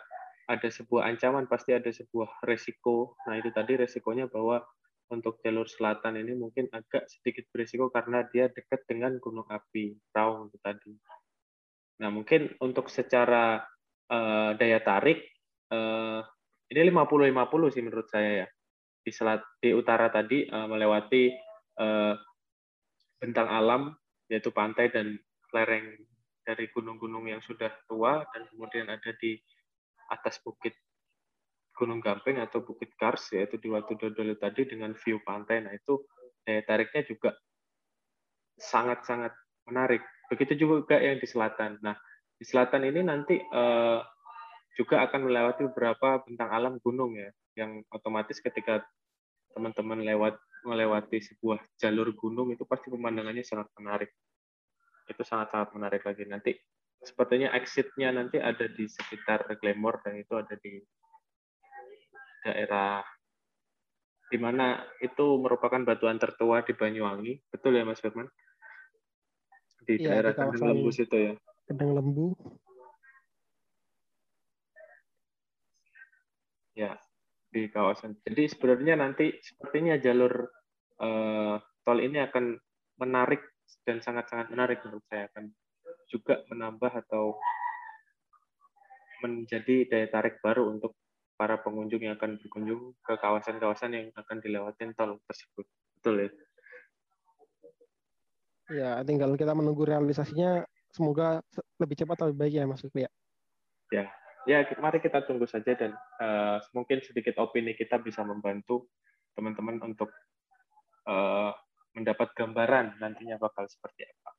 ada 0.48 0.70
sebuah 0.72 1.12
ancaman 1.12 1.50
pasti 1.50 1.76
ada 1.76 1.92
sebuah 1.92 2.46
resiko. 2.48 3.20
Nah 3.28 3.36
itu 3.36 3.52
tadi 3.52 3.76
resikonya 3.76 4.32
bahwa 4.32 4.64
untuk 5.12 5.40
jalur 5.44 5.68
selatan 5.68 6.20
ini 6.20 6.36
mungkin 6.36 6.72
agak 6.72 7.08
sedikit 7.08 7.48
berisiko 7.52 7.92
karena 7.92 8.28
dia 8.32 8.52
dekat 8.52 8.84
dengan 8.88 9.20
gunung 9.20 9.48
api 9.48 9.96
Raung 10.16 10.52
itu 10.52 10.58
tadi. 10.64 10.94
Nah 12.04 12.10
mungkin 12.12 12.54
untuk 12.64 12.88
secara 12.88 13.60
uh, 14.12 14.52
daya 14.56 14.80
tarik 14.84 15.26
uh, 15.72 16.24
ini 16.68 16.92
50-50 16.92 17.74
sih 17.76 17.84
menurut 17.84 18.08
saya 18.12 18.46
ya 18.46 18.48
di 19.04 19.12
selat 19.16 19.40
di 19.64 19.72
utara 19.72 20.12
tadi 20.12 20.44
uh, 20.48 20.68
melewati 20.68 21.32
uh, 21.80 22.14
bentang 23.18 23.50
alam 23.50 23.94
yaitu 24.30 24.54
pantai 24.54 24.92
dan 24.94 25.18
lereng 25.52 25.98
dari 26.44 26.72
gunung-gunung 26.72 27.28
yang 27.28 27.44
sudah 27.44 27.72
tua 27.88 28.24
dan 28.32 28.48
kemudian 28.52 28.88
ada 28.88 29.12
di 29.20 29.36
atas 30.08 30.40
bukit 30.40 30.76
Gunung 31.78 32.02
Gamping 32.02 32.42
atau 32.42 32.66
Bukit 32.66 32.98
Kars 32.98 33.30
yaitu 33.38 33.62
di 33.62 33.70
Watu 33.70 33.94
Dodolo 33.94 34.34
tadi 34.34 34.66
dengan 34.66 34.98
view 34.98 35.22
pantai. 35.22 35.62
Nah 35.62 35.78
itu 35.78 36.02
daya 36.42 36.66
tariknya 36.66 37.06
juga 37.06 37.38
sangat-sangat 38.58 39.30
menarik. 39.70 40.02
Begitu 40.34 40.66
juga 40.66 40.98
yang 40.98 41.22
di 41.22 41.30
selatan. 41.30 41.78
Nah 41.86 41.94
di 42.34 42.46
selatan 42.50 42.82
ini 42.82 43.06
nanti 43.06 43.38
uh, 43.38 44.02
juga 44.74 45.06
akan 45.06 45.30
melewati 45.30 45.70
beberapa 45.70 46.26
bentang 46.26 46.50
alam 46.50 46.74
gunung 46.82 47.14
ya, 47.14 47.30
yang 47.58 47.82
otomatis 47.94 48.42
ketika 48.42 48.82
teman-teman 49.58 50.06
lewat 50.06 50.38
melewati 50.62 51.18
sebuah 51.18 51.58
jalur 51.82 52.14
gunung 52.14 52.54
itu 52.54 52.62
pasti 52.70 52.94
pemandangannya 52.94 53.42
sangat 53.42 53.74
menarik. 53.82 54.14
Itu 55.10 55.26
sangat-sangat 55.26 55.74
menarik 55.74 56.06
lagi. 56.06 56.30
Nanti 56.30 56.54
sepertinya 57.02 57.50
exitnya 57.58 58.14
nanti 58.14 58.38
ada 58.38 58.70
di 58.70 58.86
sekitar 58.86 59.50
Glamour 59.58 60.06
dan 60.06 60.22
itu 60.22 60.38
ada 60.38 60.54
di 60.62 60.78
daerah 62.46 63.02
di 64.28 64.38
mana 64.38 64.84
itu 65.02 65.26
merupakan 65.42 65.82
batuan 65.82 66.22
tertua 66.22 66.62
di 66.62 66.78
Banyuwangi. 66.78 67.50
Betul 67.50 67.82
ya 67.82 67.84
Mas 67.88 67.98
Firman? 67.98 68.30
Di 69.88 69.98
ya, 69.98 70.14
daerah 70.14 70.38
Kendeng 70.38 70.68
Lembu 70.70 70.90
situ 70.94 71.16
ya. 71.16 71.34
Kendeng 71.66 71.98
Lembu. 71.98 72.38
Ya, 76.78 76.94
di 77.58 77.74
kawasan. 77.74 78.14
Jadi 78.22 78.54
sebenarnya 78.54 78.94
nanti 79.02 79.34
sepertinya 79.42 79.98
jalur 79.98 80.46
uh, 81.02 81.58
tol 81.82 81.98
ini 81.98 82.22
akan 82.22 82.54
menarik 83.02 83.42
dan 83.82 83.98
sangat-sangat 83.98 84.54
menarik 84.54 84.86
menurut 84.86 85.02
saya 85.10 85.26
akan 85.34 85.50
juga 86.06 86.46
menambah 86.54 86.94
atau 87.08 87.34
menjadi 89.26 89.90
daya 89.90 90.08
tarik 90.14 90.38
baru 90.46 90.78
untuk 90.78 90.94
para 91.34 91.58
pengunjung 91.58 92.06
yang 92.06 92.14
akan 92.18 92.38
berkunjung 92.38 92.94
ke 93.02 93.14
kawasan-kawasan 93.18 93.98
yang 93.98 94.08
akan 94.14 94.38
dilewati 94.38 94.94
tol 94.94 95.18
tersebut. 95.26 95.66
Betul 95.98 96.16
ya? 96.22 96.30
Ya, 98.68 98.92
tinggal 99.02 99.34
kita 99.34 99.58
menunggu 99.58 99.88
realisasinya. 99.88 100.62
Semoga 100.94 101.42
lebih 101.82 101.98
cepat 101.98 102.30
lebih 102.30 102.38
baik 102.38 102.54
ya 102.54 102.64
Mas 102.70 102.82
Fikri 102.84 103.06
ya. 103.06 103.12
Ya, 103.88 104.06
ya 104.48 104.64
mari 104.80 105.04
kita 105.04 105.28
tunggu 105.28 105.44
saja 105.44 105.76
dan 105.76 105.92
uh, 106.24 106.58
mungkin 106.72 107.04
sedikit 107.04 107.36
opini 107.38 107.76
kita 107.76 108.00
bisa 108.00 108.24
membantu 108.24 108.88
teman-teman 109.36 109.78
untuk 109.84 110.10
uh, 111.06 111.52
mendapat 111.94 112.32
gambaran 112.34 112.98
nantinya 112.98 113.36
bakal 113.38 113.68
seperti 113.68 114.08
apa. 114.08 114.32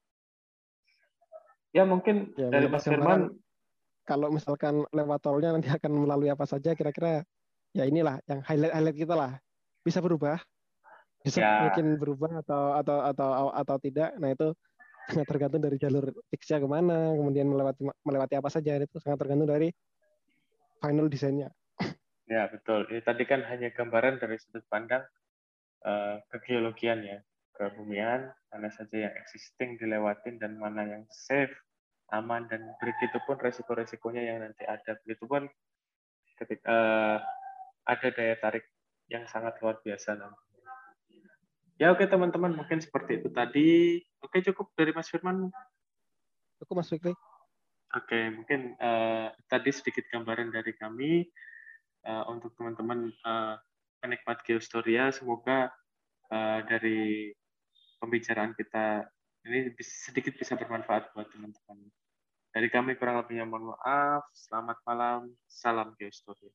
Ya 1.76 1.84
mungkin 1.84 2.32
ya, 2.34 2.48
dari 2.48 2.66
Mas 2.66 2.88
Firman 2.88 3.36
kalau 4.08 4.32
misalkan 4.32 4.88
lewat 4.88 5.20
tolnya 5.20 5.52
nanti 5.52 5.68
akan 5.68 6.08
melalui 6.08 6.32
apa 6.32 6.48
saja 6.48 6.72
kira-kira 6.72 7.20
ya 7.76 7.84
inilah 7.84 8.16
yang 8.24 8.40
highlight-highlight 8.40 8.96
kita 8.96 9.12
lah 9.12 9.32
bisa 9.84 10.00
berubah 10.00 10.40
bisa 11.20 11.44
ya. 11.44 11.68
mungkin 11.68 12.00
berubah 12.00 12.40
atau 12.40 12.80
atau 12.80 12.96
atau 13.04 13.28
atau 13.52 13.76
tidak 13.84 14.16
nah 14.16 14.32
itu 14.32 14.56
sangat 15.12 15.28
tergantung 15.28 15.60
dari 15.60 15.76
jalur 15.76 16.08
fixnya 16.32 16.56
ke 16.56 16.68
mana 16.68 17.12
kemudian 17.16 17.52
melewati 17.52 17.84
melewati 18.00 18.34
apa 18.40 18.48
saja 18.48 18.80
itu 18.80 18.96
sangat 18.96 19.20
tergantung 19.20 19.48
dari 19.48 19.68
final 20.78 21.06
desainnya. 21.10 21.50
Ya 22.28 22.44
betul. 22.52 22.84
Ini 22.92 23.00
tadi 23.00 23.24
kan 23.24 23.40
hanya 23.48 23.72
gambaran 23.72 24.20
dari 24.20 24.36
sudut 24.36 24.64
pandang 24.68 25.00
uh, 25.88 26.20
kegeologian 26.28 27.00
ya, 27.00 27.18
kebumian, 27.56 28.28
mana 28.52 28.68
saja 28.68 29.08
yang 29.08 29.14
existing 29.24 29.80
dilewatin 29.80 30.36
dan 30.36 30.60
mana 30.60 30.84
yang 30.84 31.04
safe, 31.08 31.52
aman 32.12 32.44
dan 32.52 32.60
begitu 32.84 33.16
pun 33.24 33.40
resiko-resikonya 33.40 34.22
yang 34.22 34.38
nanti 34.44 34.68
ada. 34.68 35.00
Begitu 35.04 35.24
pun 35.24 35.48
ketika 36.36 36.68
uh, 36.68 37.16
ada 37.88 38.08
daya 38.12 38.36
tarik 38.36 38.68
yang 39.08 39.24
sangat 39.24 39.56
luar 39.64 39.80
biasa 39.80 40.20
nanti. 40.20 40.48
Ya 41.78 41.94
oke 41.94 42.04
teman-teman 42.10 42.58
mungkin 42.58 42.82
seperti 42.82 43.22
itu 43.22 43.30
tadi. 43.30 44.02
Oke 44.18 44.42
cukup 44.42 44.74
dari 44.74 44.90
Mas 44.90 45.08
Firman. 45.08 45.48
Cukup 46.58 46.74
Mas 46.82 46.90
Fikri. 46.90 47.14
Oke, 47.96 48.28
mungkin 48.28 48.76
uh, 48.76 49.32
tadi 49.48 49.72
sedikit 49.72 50.04
gambaran 50.12 50.52
dari 50.52 50.76
kami 50.76 51.24
uh, 52.04 52.28
untuk 52.28 52.52
teman-teman 52.60 53.08
uh, 53.24 53.56
penikmat 54.04 54.44
geostoria. 54.44 55.08
Semoga 55.08 55.72
uh, 56.28 56.60
dari 56.68 57.32
pembicaraan 57.96 58.52
kita 58.52 59.08
ini 59.48 59.72
sedikit 59.80 60.36
bisa 60.36 60.52
bermanfaat 60.60 61.16
buat 61.16 61.32
teman-teman. 61.32 61.88
Dari 62.52 62.68
kami 62.68 62.92
kurang 63.00 63.24
lebihnya 63.24 63.48
mohon 63.48 63.72
maaf. 63.72 64.28
Selamat 64.36 64.76
malam. 64.84 65.32
Salam 65.48 65.96
geostoria. 65.96 66.52